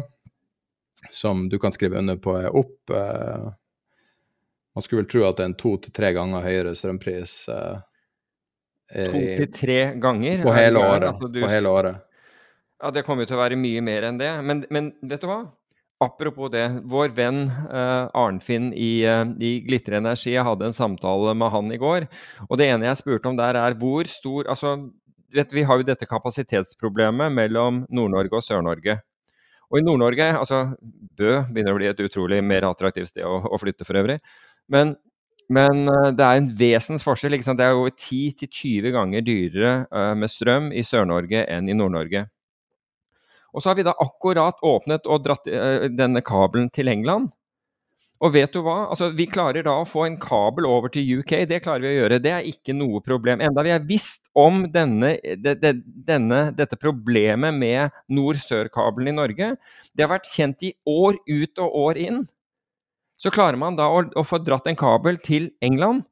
[1.10, 2.90] som du kan skrive under på er opp.
[2.90, 3.48] Eh,
[4.76, 7.34] man skulle vel tro at det er en to til tre ganger høyere strømpris.
[7.52, 7.80] Eh,
[8.92, 10.44] to til tre ganger?
[10.46, 11.10] På hele året.
[11.14, 12.04] Altså, du, på hele året.
[12.82, 14.32] Ja, det kommer jo til å være mye mer enn det.
[14.46, 15.44] Men, men vet du hva?
[16.02, 21.36] Apropos det, vår venn uh, Arnfinn i, uh, i Glitre Energi, jeg hadde en samtale
[21.38, 22.08] med han i går.
[22.48, 24.74] Og det ene jeg spurte om der, er hvor stor Altså,
[25.36, 28.98] vet, vi har jo dette kapasitetsproblemet mellom Nord-Norge og Sør-Norge.
[29.72, 30.66] Og i Nord-Norge, altså
[31.18, 34.18] Bø begynner å bli et utrolig mer attraktivt sted å, å flytte for øvrig.
[34.72, 34.94] Men,
[35.52, 37.38] men, eh, det er en vesensforskjell.
[37.40, 42.26] Det er jo 10-20 ganger dyrere uh, med strøm i Sør-Norge enn i Nord-Norge.
[43.52, 47.32] Og så har vi da akkurat åpnet og dratt uh, denne kabelen til England.
[48.22, 48.84] Og vet du hva?
[48.94, 51.34] Altså, vi klarer da å få en kabel over til UK.
[51.50, 52.20] Det klarer vi å gjøre.
[52.22, 53.42] Det er ikke noe problem.
[53.42, 55.72] Enda vi har visst om denne, de, de,
[56.06, 59.50] denne, dette problemet med nord-sør-kabelen i Norge.
[59.90, 62.22] Det har vært kjent i år ut og år inn.
[63.22, 66.06] Så klarer man da å, å få dratt en kabel til England.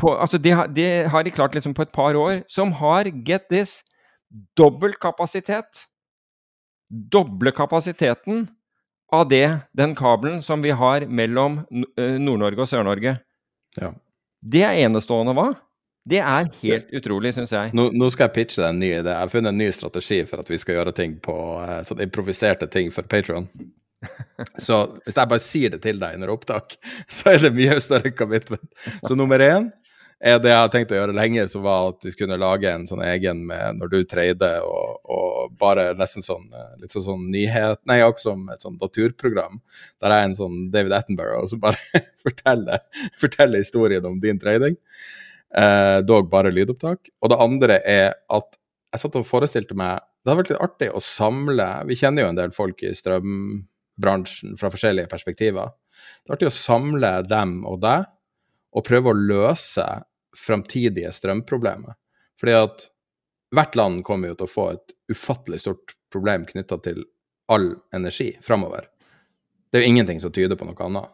[0.00, 2.42] På, altså det, det, har de klart liksom på et par år.
[2.50, 3.84] Som har, get this,
[4.58, 5.86] dobbel kapasitet.
[6.90, 8.48] Doble kapasiteten
[9.12, 9.46] av det,
[9.76, 11.60] den kabelen som vi har mellom
[11.98, 13.16] eh, Nord-Norge og Sør-Norge.
[13.80, 13.90] Ja.
[14.40, 15.50] Det er enestående, hva?
[16.10, 17.74] Det er helt utrolig, syns jeg.
[17.76, 19.10] Nå, nå, skal jeg pitche deg en ny idé.
[19.12, 22.02] Jeg har funnet en ny strategi for at vi skal gjøre ting på eh, sånn
[22.06, 23.50] improviserte ting for Patrion.
[24.64, 26.78] Så hvis jeg bare sier det til deg under opptak,
[27.18, 28.64] så er det mye større commitment.
[29.04, 29.68] Så nummer én
[30.20, 33.00] det jeg har tenkt å gjøre lenge, som var at vi kunne lage en sånn
[33.06, 37.80] egen med når du trader, og, og, bare nesten sånn eh, litt sånn, sånn nyhet
[37.88, 39.58] Nei, også som et sånn naturprogram.
[40.00, 41.80] Der er en sånn David Attenborough som bare
[42.24, 42.84] forteller,
[43.20, 44.76] forteller, historien om din trading.
[45.56, 47.10] Eh, dog bare lydopptak.
[47.20, 48.60] Og det andre er at
[48.92, 52.30] jeg satt og forestilte meg Det hadde vært litt artig å samle Vi kjenner jo
[52.32, 55.70] en del folk i strømbransjen fra forskjellige perspektiver.
[56.20, 58.08] Det er artig å samle dem og deg
[58.70, 59.86] og prøve å løse
[60.36, 61.96] framtidige strømproblemet.
[62.40, 62.86] Fordi at
[63.54, 67.02] hvert land kommer jo til å få et ufattelig stort problem knytta til
[67.50, 68.86] all energi framover.
[69.70, 71.10] Det er jo ingenting som tyder på noe annet.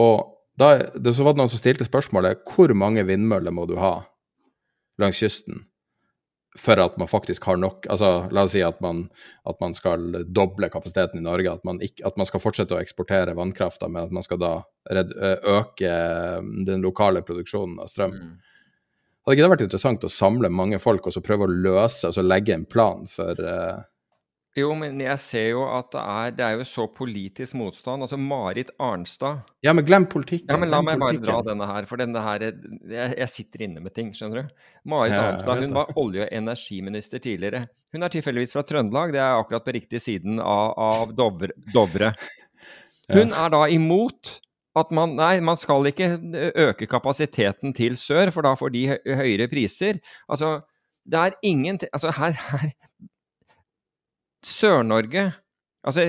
[0.00, 3.76] Og da, det, så var det noen som stilte spørsmålet hvor mange vindmøller må du
[3.80, 3.98] ha
[5.00, 5.64] langs kysten
[6.58, 9.04] for at man faktisk har nok altså La oss si at man,
[9.46, 12.80] at man skal doble kapasiteten i Norge, at man, ikke, at man skal fortsette å
[12.82, 14.52] eksportere vannkrafta, men at man skal da
[14.90, 15.14] red,
[15.46, 15.92] øke
[16.66, 18.16] den lokale produksjonen av strøm.
[18.16, 18.34] Mm.
[19.20, 22.24] Hadde ikke det vært interessant å samle mange folk og så prøve å løse, altså
[22.26, 23.38] legge en plan for
[24.58, 28.02] jo, men jeg ser jo at det er, det er jo så politisk motstand.
[28.02, 30.50] Altså Marit Arnstad Ja, men glem politikken.
[30.50, 32.56] Ja, men La meg bare dra denne her, for denne her jeg,
[32.90, 34.66] jeg, sitter inne med ting, skjønner du.
[34.90, 37.68] Marit ja, Arnstad hun var olje- og energiminister tidligere.
[37.94, 41.54] Hun er tilfeldigvis fra Trøndelag, det er akkurat på riktig siden av, av Dovre.
[41.74, 42.14] Dovre.
[43.10, 44.36] Hun er da imot
[44.78, 46.12] at man Nei, man skal ikke
[46.62, 48.84] øke kapasiteten til sør, for da får de
[49.18, 49.98] høyere priser.
[50.30, 50.60] Altså,
[51.02, 52.70] det er ingen Altså, her, her
[54.46, 55.30] Sør-Norge
[55.80, 56.02] Altså,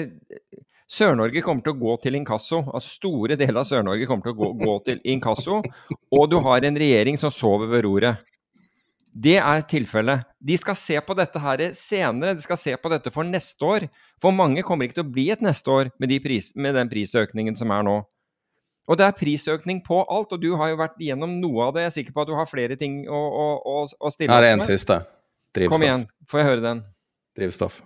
[0.91, 2.59] Sør-Norge kommer til å gå til inkasso.
[2.67, 5.61] Altså Store deler av Sør-Norge kommer til å gå, gå, til inkasso.
[6.11, 8.31] Og du har en regjering som sover ved roret.
[9.11, 10.27] Det er tilfellet.
[10.39, 12.35] De skal se på dette her senere.
[12.35, 13.87] De skal se på dette for neste år.
[14.23, 16.91] For mange kommer ikke til å bli et neste år med, de pris, med den
[16.91, 18.01] prisøkningen som er nå.
[18.91, 21.85] Og det er prisøkning på alt, og du har jo vært gjennom noe av det.
[21.85, 24.43] Jeg er sikker på at du har flere ting å, å, å, å stille Her
[24.43, 24.99] opp er en siste.
[25.55, 25.77] Drivstoff.
[25.77, 26.85] Kom igjen, får jeg høre den.
[27.39, 27.81] Drivstoff.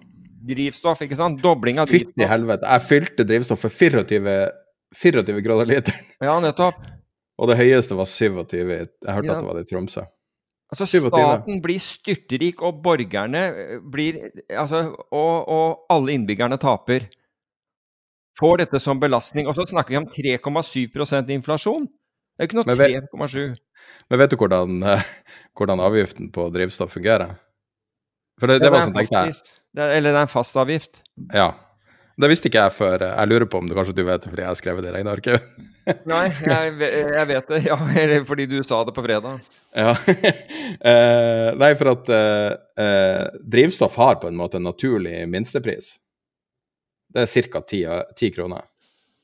[0.45, 1.39] Drivstoff, ikke sant?
[1.43, 2.13] Dobling av drivstoff.
[2.13, 2.67] Fytti helvete.
[2.69, 4.35] Jeg fylte drivstoff for 24,
[4.95, 6.05] 24 grader literen.
[6.23, 6.77] Ja, nettopp.
[7.41, 8.53] Og det høyeste var 27.
[8.55, 9.33] Jeg hørte Ja.
[9.35, 10.05] at det var det i Tromsø.
[10.71, 11.09] Altså, 27.
[11.11, 14.17] staten blir styrtrik, og borgerne eh, blir
[14.49, 17.05] Altså, og, og alle innbyggerne taper.
[18.39, 19.47] Får dette som belastning.
[19.47, 21.85] Og så snakker vi om 3,7 inflasjon.
[21.85, 23.55] Det er jo ikke noe 3,7.
[24.09, 25.03] Men vet du hvordan, eh,
[25.55, 27.35] hvordan avgiften på drivstoff fungerer?
[28.39, 29.37] For det, det var er sånn en tenkte jeg.
[29.75, 31.01] Det er, eller det er en fast avgift.
[31.35, 31.49] Ja.
[32.15, 33.01] Det visste ikke jeg før.
[33.03, 34.91] eh, Jeg lurer på om det kanskje du vet det fordi jeg har skrevet det
[34.93, 35.49] i regnearket.
[36.09, 37.59] Nei, jeg, jeg vet det.
[37.67, 39.41] Ja, eller fordi du sa det på fredag.
[39.75, 39.95] Ja.
[40.85, 42.53] Eh, nei, for at eh,
[42.83, 45.93] eh, drivstoff har på en måte en naturlig minstepris.
[47.15, 47.61] Det er ca.
[47.63, 48.65] ti kroner.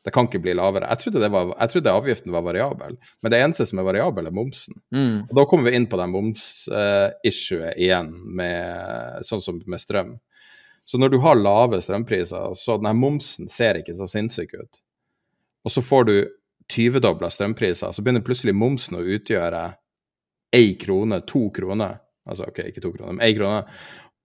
[0.06, 0.88] Det kan ikke bli lavere.
[0.94, 4.30] Jeg trodde, det var, jeg trodde avgiften var variabel, men det eneste som er variabel,
[4.32, 4.80] er momsen.
[4.96, 5.18] Mm.
[5.28, 10.16] Og da kommer vi inn på det moms-issuet igjen, med, sånn som med strøm.
[10.92, 14.80] Så når du har lave strømpriser, så den her momsen ser ikke så sinnssyk ut.
[15.64, 16.16] Og så får du
[16.74, 19.62] 20-dobla strømpriser, så begynner plutselig momsen å utgjøre
[20.58, 22.02] én krone, to kroner.
[22.28, 23.62] Altså OK, ikke to kroner, men én krone.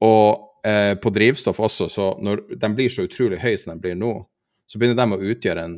[0.02, 3.94] Og eh, på drivstoff også, så når den blir så utrolig høy som den blir
[4.00, 4.16] nå,
[4.66, 5.76] så begynner de å utgjøre en,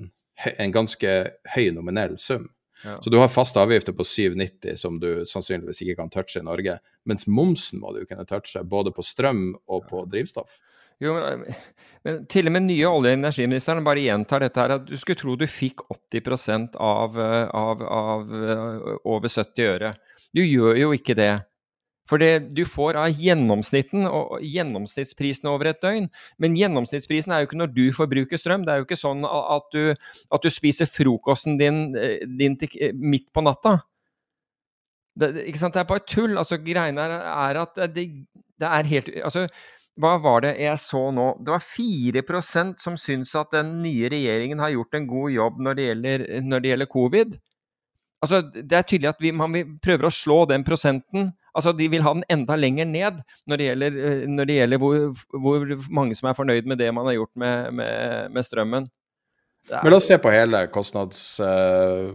[0.57, 1.19] en ganske
[1.53, 2.49] høy nominell sum.
[2.81, 2.97] Ja.
[3.03, 6.79] Så du har faste avgifter på 7,90 som du sannsynligvis ikke kan touche i Norge.
[7.05, 10.57] Mens momsen må du kunne touche, både på strøm og på drivstoff.
[10.99, 11.45] Jo, men,
[12.07, 15.21] men til og med nye olje- og energiministeren bare gjentar dette her, at du skulle
[15.21, 19.93] tro du fikk 80% av, eh, av, av eh, over 70 øre.
[20.35, 21.33] Du gjør jo ikke det.
[22.09, 26.09] For det du får av gjennomsnitten og gjennomsnittsprisen over et døgn.
[26.41, 28.65] Men gjennomsnittsprisen er jo ikke når du forbruker strøm.
[28.65, 32.73] Det er jo ikke sånn at du, at du spiser frokosten din, eh, din til,
[32.81, 33.79] eh, midt på natta.
[35.19, 36.39] Det, det er bare tull.
[36.41, 38.09] Altså, greiene er, er at det,
[38.59, 39.49] det er helt altså,
[39.99, 41.27] Hva var det jeg så nå?
[41.43, 45.79] Det var 4% som syns at den nye regjeringen har gjort en god jobb når
[45.79, 47.39] det gjelder, når det gjelder covid.
[48.23, 51.33] Altså, det er tydelig at vi, man prøver å slå den prosenten.
[51.55, 54.81] Altså, De vil ha den enda lenger ned når det gjelder, eh, når det gjelder
[54.83, 54.97] hvor,
[55.43, 55.67] hvor
[56.01, 58.89] mange som er fornøyd med det man har gjort med, med, med strømmen.
[59.71, 62.11] Er- Men la oss se på hele kostnads, eh,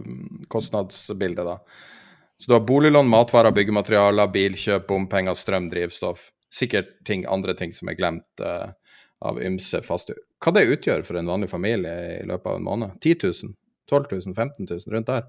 [0.52, 1.58] kostnadsbildet, da.
[2.40, 6.30] Så du har boliglån, matvarer, byggematerialer, bilkjøp, bompenger, strøm, drivstoff.
[6.54, 8.70] Sikkert ting, andre ting som er glemt uh,
[9.24, 12.98] av ymse faste Hva det utgjør for en vanlig familie i løpet av en måned?
[13.00, 13.54] 10 000?
[13.90, 14.34] 12 000?
[14.36, 14.94] 15 000?
[14.94, 15.26] Rundt der?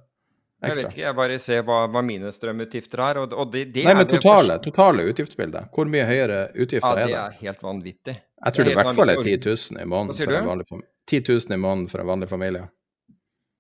[0.65, 3.19] Jeg vet ikke, jeg bare ser hva, hva mine strømutgifter er.
[3.21, 5.67] Og, og det, det Nei, men totale, først- totale utgiftsbildet.
[5.75, 7.35] Hvor mye høyere utgifter Ja, er det Ja, det?
[7.41, 8.15] er helt vanvittig.
[8.45, 10.89] Jeg tror det i hvert fall er 10 000 i måneden for en vanlig familie.
[11.11, 12.63] 10 000 i måneden for en vanlig familie.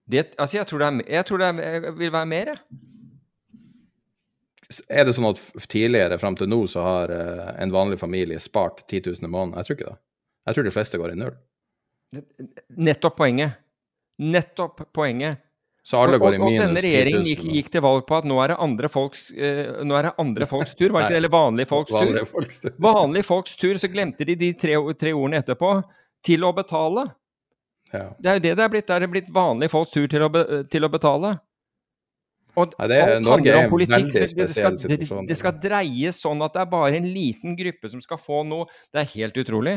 [0.05, 2.81] Det, altså, jeg tror det, er, jeg tror det er, vil være mer, jeg.
[4.89, 8.83] Er det sånn at tidligere, fram til nå, så har eh, en vanlig familie spart
[8.87, 9.59] 10 000 i måneden?
[9.59, 9.99] Jeg tror ikke det.
[10.45, 11.35] Jeg tror de fleste går i null.
[12.89, 13.59] Nettopp poenget.
[14.21, 15.41] Nettopp poenget.
[15.85, 16.85] Så alle går i og, og minus denne 10 000.
[16.87, 20.47] regjeringen gikk, gikk til valg på at nå er det andre folks, uh, det andre
[20.49, 21.17] folks tur, var det ikke?
[21.21, 21.99] Eller vanlige folks tur?
[21.99, 22.73] Vanlige folks tur.
[22.87, 25.75] Vanlige folks tur, så glemte de de tre, tre ordene etterpå.
[26.25, 27.05] Til å betale.
[27.93, 28.07] Ja.
[28.17, 28.87] Det er jo det det er blitt.
[28.89, 31.35] Det er blitt vanlige folks tur til å, be, til å betale.
[32.55, 34.13] Og Nei, det alt Norge handler er om politikk.
[34.13, 34.77] Det- det skal-.
[34.77, 38.43] Det, det skal dreies sånn at det er bare en liten gruppe som skal få
[38.47, 38.65] noe.
[38.93, 39.75] Det er helt utrolig.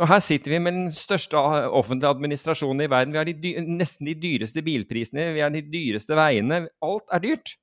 [0.00, 3.12] Og her sitter vi med den største offentlige administrasjonen i verden.
[3.12, 6.64] Vi har de nesten de dyreste bilprisene, vi har de dyreste veiene.
[6.82, 7.56] Alt er dyrt.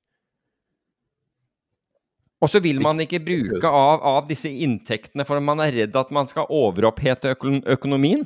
[2.40, 6.10] Og så vil man ikke bruke av, av disse inntektene, for man er redd at
[6.14, 7.34] man skal overopphete
[7.68, 8.24] økonomien.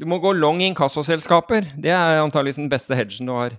[0.00, 1.74] Du må gå long i inkassoselskaper.
[1.76, 3.56] Det er antakeligvis den beste hedgen du har.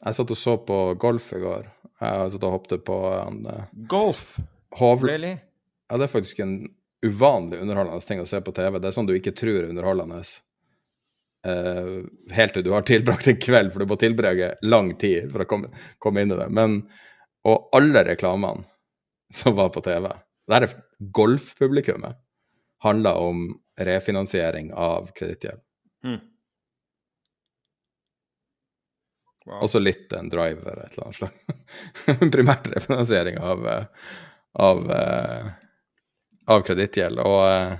[0.00, 1.68] Jeg satt og så på golf i går.
[2.02, 4.32] Jeg satt og hoppet på en uh, Golf.
[4.74, 5.12] Hovl...
[5.14, 6.56] Ja, det er faktisk en
[7.04, 8.80] uvanlig underholdende ting å se på TV.
[8.80, 10.18] Det er sånn du ikke tror er underholdende.
[11.46, 12.02] Uh,
[12.34, 15.46] helt til du har tilbrakt en kveld, for du må tilbringe lang tid for å
[15.46, 15.70] komme,
[16.02, 16.48] komme inn i det.
[16.58, 16.80] Men,
[17.46, 18.66] og alle reklamene
[19.30, 20.10] som var på TV,
[20.48, 20.74] det her er
[21.14, 22.18] golfpublikummet,
[22.82, 23.46] handla om
[23.78, 25.62] refinansiering av kredittgjeld.
[26.04, 26.20] Mm.
[29.44, 29.58] Wow.
[29.66, 32.30] Også litt en driver, et eller annet slag.
[32.36, 34.12] Primært refinansiering av, eh,
[34.64, 35.50] av, eh,
[36.54, 37.20] av kredittgjeld.
[37.24, 37.74] Og eh,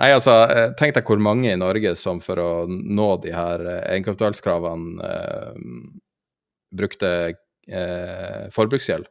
[0.00, 0.32] Nei, altså,
[0.80, 5.58] tenk deg hvor mange i Norge som for å nå de her egenkapitalskravene eh,
[6.72, 7.10] brukte
[7.68, 9.10] eh, forbruksgjeld.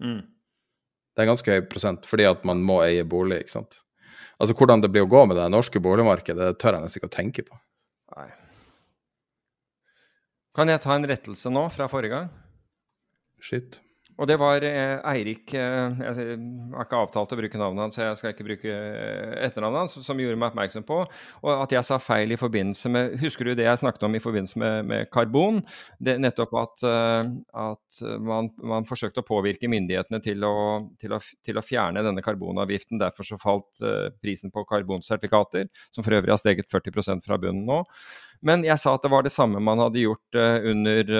[0.00, 0.22] Mm.
[0.24, 3.76] Det er en ganske høy prosent, fordi at man må eie bolig, ikke sant.
[4.40, 7.10] Altså hvordan det blir å gå med det norske boligmarkedet, det tør jeg nesten ikke
[7.10, 7.58] å tenke på.
[8.16, 8.28] Nei.
[10.54, 12.28] Kan jeg ta en rettelse nå fra forrige gang?
[13.42, 13.80] Shit.
[14.14, 16.36] Og det var eh, Eirik eh, Jeg
[16.74, 19.96] har ikke avtalt å bruke navnet hans, så jeg skal ikke bruke eh, etternavnet hans,
[20.06, 23.54] som gjorde meg oppmerksom på og at jeg sa feil i forbindelse med Husker du
[23.58, 25.60] det jeg snakket om i forbindelse med, med karbon?
[25.98, 30.54] Det, nettopp at, at man, man, forsøkte å påvirke myndighetene til å,
[31.00, 33.00] til, å, til å, fjerne denne karbonavgiften.
[33.00, 33.82] Derfor så falt
[34.22, 37.82] prisen på karbonsertifikater, som for øvrig har steget 40% fra bunnen nå.
[38.46, 40.42] Men jeg sa at det var det samme man hadde gjort
[40.72, 41.14] under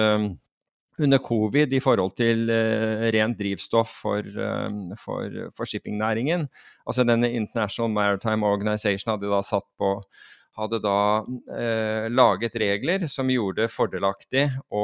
[1.01, 6.47] under covid i forhold til uh, rent drivstoff for, um, for, for shippingnæringen.
[6.87, 9.97] Altså denne International Maritime Organization hadde da satt på
[10.55, 10.99] hadde da
[11.51, 14.83] eh, laget regler som gjorde det fordelaktig å,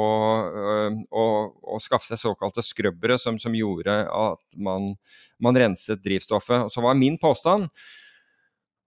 [1.08, 4.92] å, å, skaffe seg såkalte skrøbbere, som, som gjorde at man,
[5.40, 6.66] man renset drivstoffet.
[6.66, 7.70] Og så var min påstand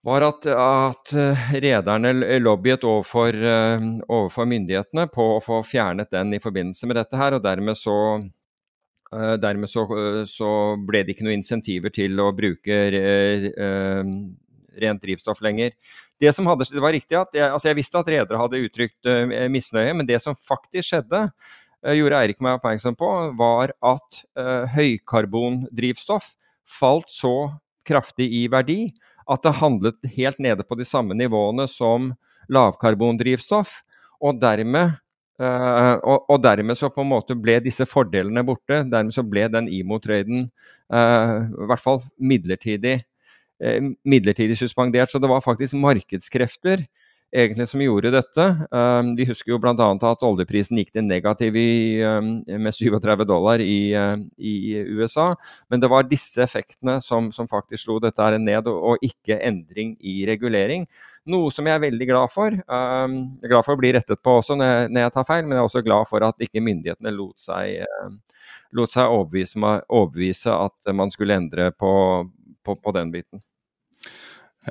[0.05, 6.35] var at, at eh, rederne lobbyet overfor, eh, overfor, myndighetene på å få fjernet den
[6.37, 9.85] i forbindelse med dette her, og dermed så eh, Dermed så,
[10.29, 10.49] så
[10.81, 12.79] ble det ikke noen insentiver til å bruke
[14.75, 15.71] rent drivstoff lenger.
[16.19, 19.07] Det som hadde, det var riktig at jeg, altså jeg visste at redere hadde uttrykt
[19.53, 21.21] misnøye, men det som faktisk skjedde,
[21.95, 24.19] gjorde Eirik meg oppmerksom på, var at
[24.73, 26.33] høykarbondrivstoff
[26.67, 27.35] falt så
[27.87, 28.81] kraftig i verdi
[29.32, 32.11] at det handlet helt nede på de samme nivåene som
[32.51, 33.80] lavkarbondrivstoff.
[34.26, 34.95] Og dermed,
[35.41, 38.84] uh, og, og dermed, så på en måte ble disse fordelene borte.
[38.91, 40.47] Dermed så ble den IMO-trøyden
[40.93, 42.99] uh, i hvert fall midlertidig,
[43.63, 45.11] uh, midlertidig suspendert.
[45.11, 46.86] Så det var faktisk markedskrefter
[47.34, 48.45] egentlig som gjorde dette.
[48.71, 49.73] Um, vi husker jo bl.a.
[49.76, 55.32] at oljeprisen gikk til negativ i, um, med 37 dollar i, uh, i, USA.
[55.71, 59.95] Men det var disse effektene som, som faktisk slo dette her ned, og, ikke endring
[59.99, 60.86] i regulering.
[61.32, 62.53] Noe som jeg er veldig glad for.
[62.55, 65.43] Jeg er glad for å bli rettet på også når jeg, når jeg, tar feil,
[65.43, 67.82] men jeg er også glad for at ikke myndighetene lot seg,
[68.78, 69.59] lot seg overbevise,
[69.89, 71.91] overbevise, at man skulle endre på,
[72.65, 73.43] på, på den biten.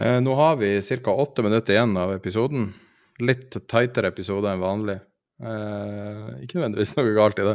[0.00, 1.10] Eh, nå har vi ca.
[1.10, 2.72] åtte minutter igjen av episoden.
[3.18, 4.98] Litt tightere episode enn vanlig.
[5.42, 7.54] Eh, ikke nødvendigvis noe galt i det.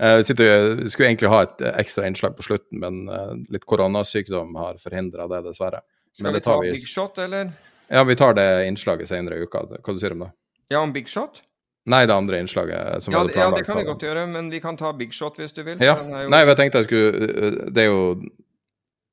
[0.00, 4.80] Eh, vi, skulle egentlig ha et ekstra innslag på slutten, men eh, litt koronasykdom har
[4.82, 5.82] forhindra det, dessverre.
[6.16, 6.72] Skal vi ta vi...
[6.74, 7.52] big shot, eller?
[7.90, 9.64] Ja, vi tar det innslaget senere i uka.
[9.70, 10.34] Hva du sier du om det?
[10.70, 11.42] Ja, om big shot?
[11.90, 13.02] Nei, det andre innslaget.
[13.02, 15.56] som ja, ja, det kan vi godt gjøre, men vi kan ta big shot hvis
[15.56, 15.80] du vil.
[15.82, 15.96] Ja.
[15.96, 16.28] Jo...
[16.30, 18.02] Nei, jeg tenkte jeg skulle Det er jo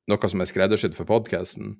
[0.08, 1.74] noe som er skreddersydd for podkasten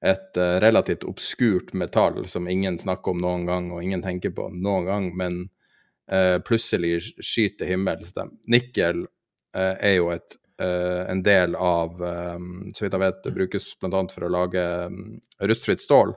[0.00, 4.48] et uh, relativt obskurt metall som ingen snakker om noen gang, og ingen tenker på
[4.54, 5.40] noen gang, men
[6.12, 8.14] uh, plutselig skyter himmels.
[8.48, 13.68] Nikkel uh, er jo et, en del av um, Så vidt jeg vet, det brukes
[13.80, 14.00] bl.a.
[14.12, 15.14] for å lage um,
[15.48, 16.12] rustfritt stål.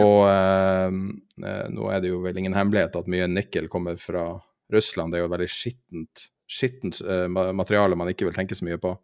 [0.00, 4.24] Og nå er det jo vel ingen hemmelighet at mye nikkel kommer fra
[4.72, 5.12] Russland.
[5.12, 7.02] Det er jo veldig skittent, skittent
[7.52, 8.94] materiale man ikke vil tenke så mye på.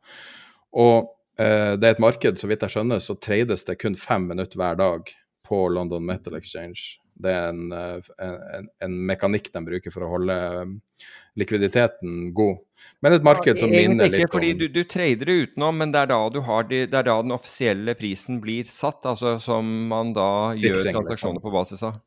[0.80, 4.26] Og Eh, det er et marked, så vidt jeg skjønner, så trades det kun fem
[4.28, 5.12] minutter hver dag
[5.50, 7.00] på London Metal Exchange.
[7.20, 8.10] Det er en, eh,
[8.58, 11.06] en, en mekanikk de bruker for å holde eh,
[11.40, 12.60] likviditeten god.
[13.04, 15.92] Men et marked som ja, minner litt om fordi du, du trader det utenom, men
[15.92, 19.36] det er, da du har de, det er da den offisielle prisen blir satt, altså
[19.42, 21.00] som man da gjør liksom.
[21.00, 21.98] transaksjoner på basis av?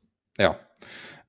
[0.42, 0.56] Ja.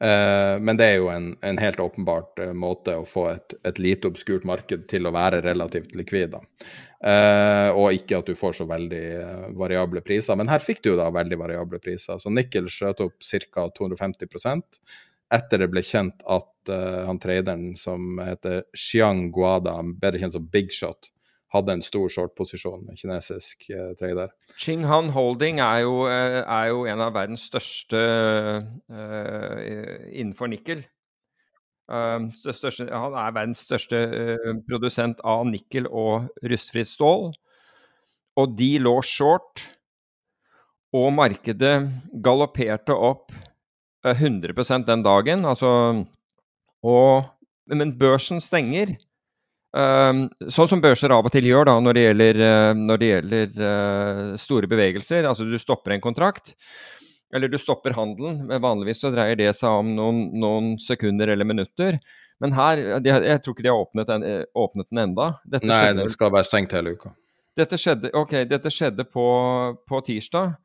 [0.03, 3.79] Uh, men det er jo en, en helt åpenbart uh, måte å få et, et,
[3.79, 6.35] lite obskurt marked til å være relativt likvid.
[7.05, 9.07] Uh, og ikke at du får så veldig
[9.61, 10.39] variable priser.
[10.41, 12.17] Men her fikk du da veldig variable priser.
[12.23, 13.67] Så Nikkel skjøt opp ca.
[13.77, 14.81] 250%
[15.35, 20.71] etter det ble kjent at han traderen som heter Xiang Guada, bedre kjent som Big
[20.73, 21.11] Shot,
[21.55, 24.33] hadde en stor short-posisjon, med kinesisk uh, trader.
[24.59, 28.01] Qinghan Holding er jo, eh, er jo, en av verdens største
[28.91, 29.61] uh,
[30.11, 30.85] innenfor nikkel.
[31.91, 33.99] Uh, største, han er verdens største
[34.69, 37.33] produsent av nikkel og rustfritt stål.
[38.41, 39.63] Og de lå short,
[40.95, 41.75] og markedet
[42.23, 43.35] galopperte opp
[44.05, 45.45] 100% den dagen.
[45.49, 45.71] Altså,
[46.85, 47.27] og,
[47.71, 48.95] men børsen stenger.
[49.75, 53.09] Ehm, sånn som børser av og til gjør da, når det gjelder, eh, når det
[53.11, 55.27] gjelder store bevegelser.
[55.27, 56.55] Altså du stopper en kontrakt,
[57.35, 58.45] eller du stopper handelen.
[58.49, 61.99] Vanligvis så dreier det seg om noen, noen sekunder eller minutter.
[62.43, 65.31] Men her, de, jeg tror ikke de har åpnet, en, eh, åpnet den enda.
[65.47, 67.15] Dette Nei, skjedde, den skal være stengt hele uka.
[67.55, 69.27] Dette skjedde, okay, dette skjedde på,
[69.87, 70.57] på tirsdag.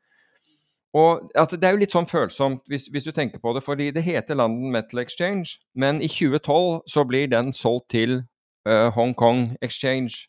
[0.92, 3.90] Og altså, Det er jo litt sånn følsomt hvis, hvis, du tenker på det, fordi
[3.94, 8.24] det heter London Metal Exchange, men i 2012 så blir den solgt til
[8.66, 10.26] uh, Hong Kong Exchange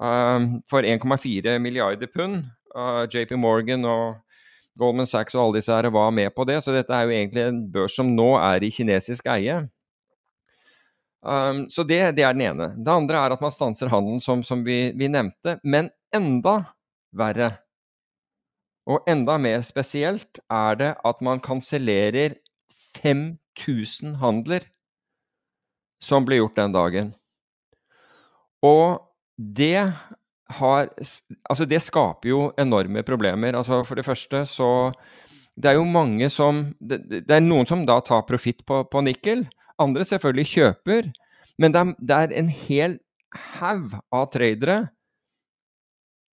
[0.00, 2.48] uh, for 1,4 milliarder pund.
[2.72, 4.16] Uh, JP Morgan og
[4.78, 7.44] Goldman Sachs og alle disse her var med på det, så dette er jo egentlig
[7.44, 9.60] en børs som nå er i kinesisk eie.
[11.18, 12.68] Um, så det, det, er den ene.
[12.78, 15.58] Det andre er at man stanser handelen, som, som vi, vi, nevnte.
[15.66, 16.60] Men enda
[17.10, 17.56] verre,
[18.88, 22.38] og enda mer spesielt, er det at man kansellerer
[23.02, 24.64] 5000 handler
[26.00, 27.10] som ble gjort den dagen.
[28.64, 29.02] Og
[29.36, 29.90] det
[30.48, 30.88] har
[31.48, 33.56] Altså, det skaper jo enorme problemer.
[33.56, 34.92] Altså, for det første så
[35.58, 39.00] Det er jo mange som Det, det er noen som da tar profitt på, på,
[39.00, 39.48] nikkel.
[39.78, 41.12] Andre selvfølgelig kjøper.
[41.58, 42.98] Men det er, det er en hel
[43.58, 44.88] haug av tradere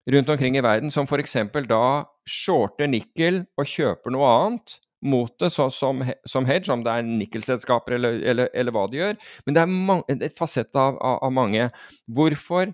[0.06, 1.36] rundt omkring i verden som f.eks.
[1.66, 6.92] da shorter nikkel og kjøper noe annet mot det så, som, som, hedge, om det
[6.92, 9.18] er nikkelselskaper eller, eller, eller, hva de gjør.
[9.46, 11.68] Men det er mange, et fasett av, av, av, mange.
[12.08, 12.72] Hvorfor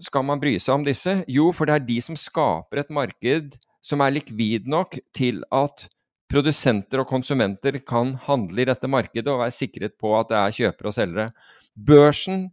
[0.00, 1.20] skal man bry seg om disse?
[1.30, 5.86] Jo, for det er de som skaper et marked som er likvid nok til at
[6.30, 10.56] produsenter og konsumenter kan handle i dette markedet og være sikret på at det er
[10.60, 11.28] kjøpere og selgere.
[11.74, 12.50] Børsen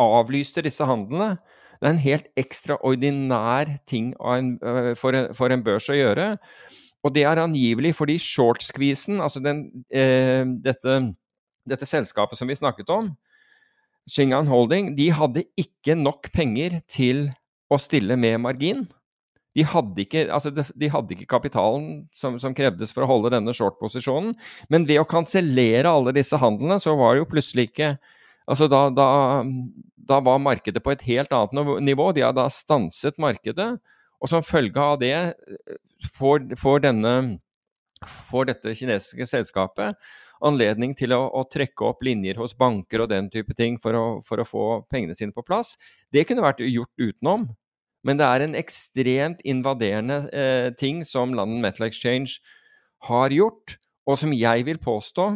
[0.00, 1.36] avlyste disse handlene.
[1.76, 6.30] Det er en helt ekstraordinær ting for, en, for en børs å gjøre.
[7.04, 10.96] Og det er angivelig fordi short-skvisen, altså den, eh, dette,
[11.68, 13.12] dette, selskapet som vi snakket om,
[14.10, 17.26] Shingan Holding, de hadde ikke nok penger til
[17.72, 18.84] å stille med margin.
[19.56, 23.54] De hadde ikke, altså de hadde ikke kapitalen som, som, krevdes for å holde denne
[23.56, 24.34] short-posisjonen.
[24.72, 27.96] Men ved å kansellere alle disse handlene, så var det jo plutselig ikke
[28.46, 29.42] Altså da, da,
[30.06, 32.12] da var markedet på et helt annet nivå.
[32.14, 33.72] De hadde da stanset markedet.
[34.22, 35.16] Og som følge av det
[36.14, 37.14] får, får, denne,
[38.04, 39.96] får dette kinesiske selskapet
[40.44, 44.04] anledning til å, å, trekke opp linjer hos banker og den type ting for å,
[44.26, 45.74] for å, få pengene sine på plass.
[46.12, 47.48] Det kunne vært gjort utenom.
[48.06, 52.38] Men det er en ekstremt invaderende eh, ting som London Metal Exchange
[53.08, 55.32] har gjort, og som jeg vil påstå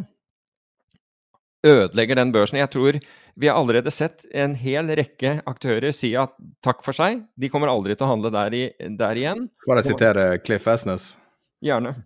[1.66, 2.61] ødelegger den børsen.
[2.61, 3.00] Jeg tror
[3.40, 7.72] vi har allerede sett en hel rekke aktører si at takk for seg, de kommer
[7.72, 8.62] aldri til å handle der, i,
[9.00, 9.48] der igjen.
[9.66, 11.14] Bare sitere Cliff Asnes.
[11.64, 11.96] Gjerne.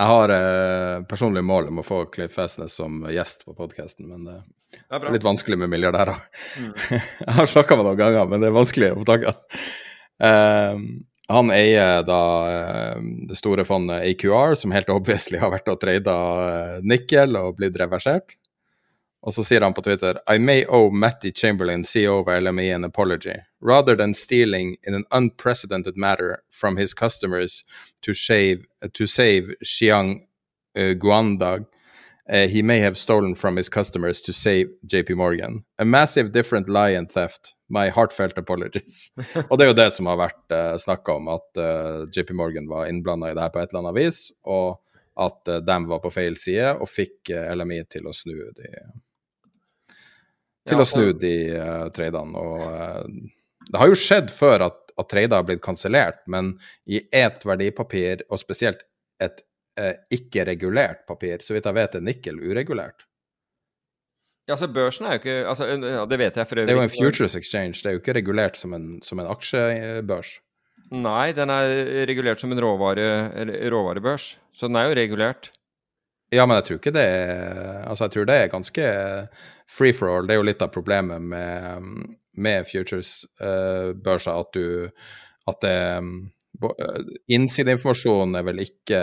[0.00, 4.24] Jeg har eh, personlig mål om å få Cliff Fesnes som gjest på podkasten, men
[4.32, 4.40] eh,
[4.88, 6.16] det er litt vanskelig med milliardærer.
[6.56, 6.72] Mm.
[7.26, 9.34] jeg har snakka med noen ganger, men det er vanskelig å få tak i.
[10.20, 10.80] Uh,
[11.30, 16.16] han eier da eh, det store fondet AQR, som helt obviously har vært og trada
[16.46, 18.36] eh, nikkel og blitt reversert.
[19.22, 22.84] Og så sier han på Twitter I may owe Matty Chamberlain, CEO of LME, an
[22.84, 23.36] apology.
[23.60, 27.64] Rather than stealing in an unprecedented matter from his customers
[28.02, 28.64] to, shave,
[28.94, 30.22] to save Xiang
[30.76, 31.66] uh, Guandag,
[32.30, 35.64] uh, he may have stolen from his customers to save JP Morgan.
[35.78, 37.54] A massive different lie and theft.
[37.68, 39.10] My heartfelt apologies.
[39.50, 42.70] og det er jo det som har vært uh, snakka om, at uh, JP Morgan
[42.72, 44.80] var innblanda i det her på et eller annet vis, og
[45.20, 48.72] at uh, de var på feil side og fikk LMI til å snu de
[50.70, 52.40] til ja, å snu de uh, tradene.
[52.40, 56.54] Og uh, det har jo skjedd før at, at trader har blitt kansellert, men
[56.90, 58.86] i ett verdipapir, og spesielt
[59.22, 59.42] et
[59.80, 63.06] uh, ikke-regulert papir, så vidt jeg vet er nikkel uregulert.
[64.48, 66.66] Ja, altså Børsen er jo ikke altså, ja, Det vet jeg for øvrig.
[66.66, 69.28] Det er jo en futures exchange, det er jo ikke regulert som en, som en
[69.30, 70.32] aksjebørs.
[70.90, 71.70] Nei, den er
[72.10, 73.06] regulert som en råvare,
[73.70, 75.52] råvarebørs, så den er jo regulert.
[76.34, 78.90] Ja, men jeg tror ikke det er Altså, jeg tror det er ganske
[79.70, 80.26] free for all.
[80.26, 81.88] Det er jo litt av problemet med,
[82.40, 84.90] med futures-børsa, uh, at du
[85.50, 86.98] At det uh,
[87.32, 88.98] Innsideinformasjon er vel ikke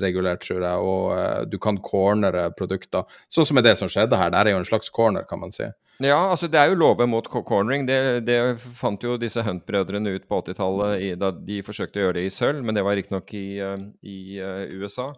[0.00, 3.04] regulert, tror jeg, og du kan cornere produkter.
[3.28, 4.32] Sånn som er det som skjedde her.
[4.32, 5.68] Det er jo en slags corner, kan man si.
[5.98, 7.84] Ja, altså det er jo lover mot cornering.
[7.88, 8.38] Det, det
[8.78, 12.62] fant jo disse Hunt-brødrene ut på 80-tallet da de forsøkte å gjøre det i sølv,
[12.64, 13.58] men det var riktignok i,
[14.06, 14.18] i
[14.78, 15.10] USA.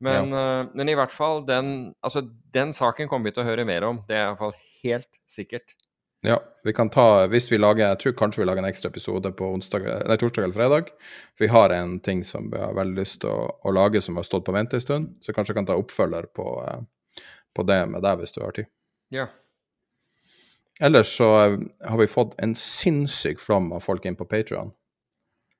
[0.00, 0.46] Men, ja.
[0.62, 2.24] uh, men, i hvert fall, den, altså,
[2.54, 4.00] den saken kommer vi til å høre mer om.
[4.08, 5.76] Det er iallfall helt sikkert.
[6.22, 9.30] Ja, vi kan ta Hvis vi lager Jeg tror kanskje vi lager en ekstra episode
[9.32, 10.90] på onsdag, nei, torsdag eller fredag.
[11.40, 14.26] Vi har en ting som vi har veldig lyst til å, å lage, som har
[14.28, 15.14] stått på vente en stund.
[15.24, 17.22] Så kanskje jeg kan ta oppfølger på, uh,
[17.56, 18.68] på det med deg, hvis du har tid.
[19.16, 19.30] Ja.
[20.80, 21.56] Ellers så uh,
[21.88, 24.74] har vi fått en sinnssyk flom av folk inn på Patrion.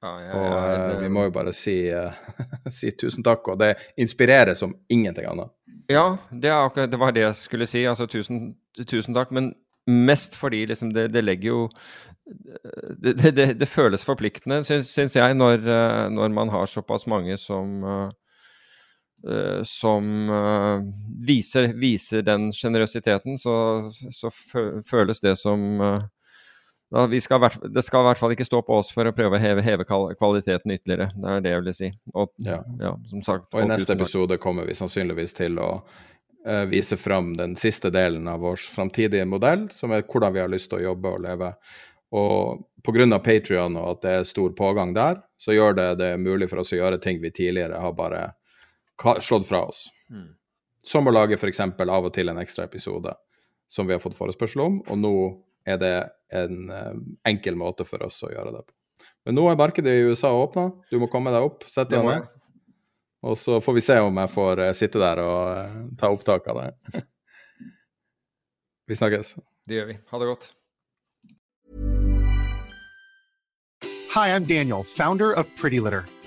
[0.01, 2.14] Ja, ja, og uh, vi må jo bare si, uh,
[2.78, 5.52] si, tusen takk, og det inspirerer som ingenting annet.
[5.90, 7.82] Ja, det, akkurat, det var det jeg skulle si.
[7.89, 8.55] Altså tusen,
[8.89, 9.35] tusen takk.
[9.35, 9.52] Men
[9.90, 11.60] mest fordi liksom, det, det, legger jo
[13.02, 17.85] Det, det føles forpliktende, syns, jeg, når, uh, når, man har såpass mange som
[19.68, 20.31] som
[21.28, 23.52] viser, viser, den sjenerøsiteten, så,
[24.16, 24.31] så,
[24.89, 25.90] føles det som vi
[26.90, 29.62] skal, det skal i hvert fall ikke stå på oss for å prøve å heve,
[29.62, 31.10] heve kvaliteten ytterligere.
[31.14, 31.90] Det er det jeg vil si.
[32.14, 32.56] Og, ja.
[32.80, 37.54] Ja, sagt, og i neste episode kommer vi sannsynligvis til å uh, vise fram den
[37.60, 41.12] siste delen av vår framtidige modell, som er hvordan vi har lyst til å jobbe
[41.14, 41.52] og leve.
[42.10, 43.06] Og pga.
[43.22, 46.72] Patrion og at det er stor pågang der, så gjør det det mulig for oss
[46.74, 48.32] å gjøre ting vi tidligere har bare
[49.22, 49.86] slått fra oss.
[50.10, 50.32] Mm.
[50.84, 51.60] Som å lage f.eks.
[51.60, 53.14] av og til en ekstra episode
[53.70, 55.14] som vi har fått forespørsel om, og nå
[55.69, 55.95] er det
[56.37, 58.74] en um, enkel måte for oss å gjøre det på.
[59.28, 62.31] Men nå er markedet i USA åpna, du må komme deg opp, sette deg ned.
[63.20, 66.49] Og så får vi se om jeg får uh, sitte der og uh, ta opptak
[66.53, 67.03] av det.
[68.89, 69.37] vi snakkes.
[69.69, 69.99] Det gjør vi.
[70.12, 70.51] Ha det godt.
[74.11, 76.09] Hi, I'm Daniel, founder of Pretty Litter.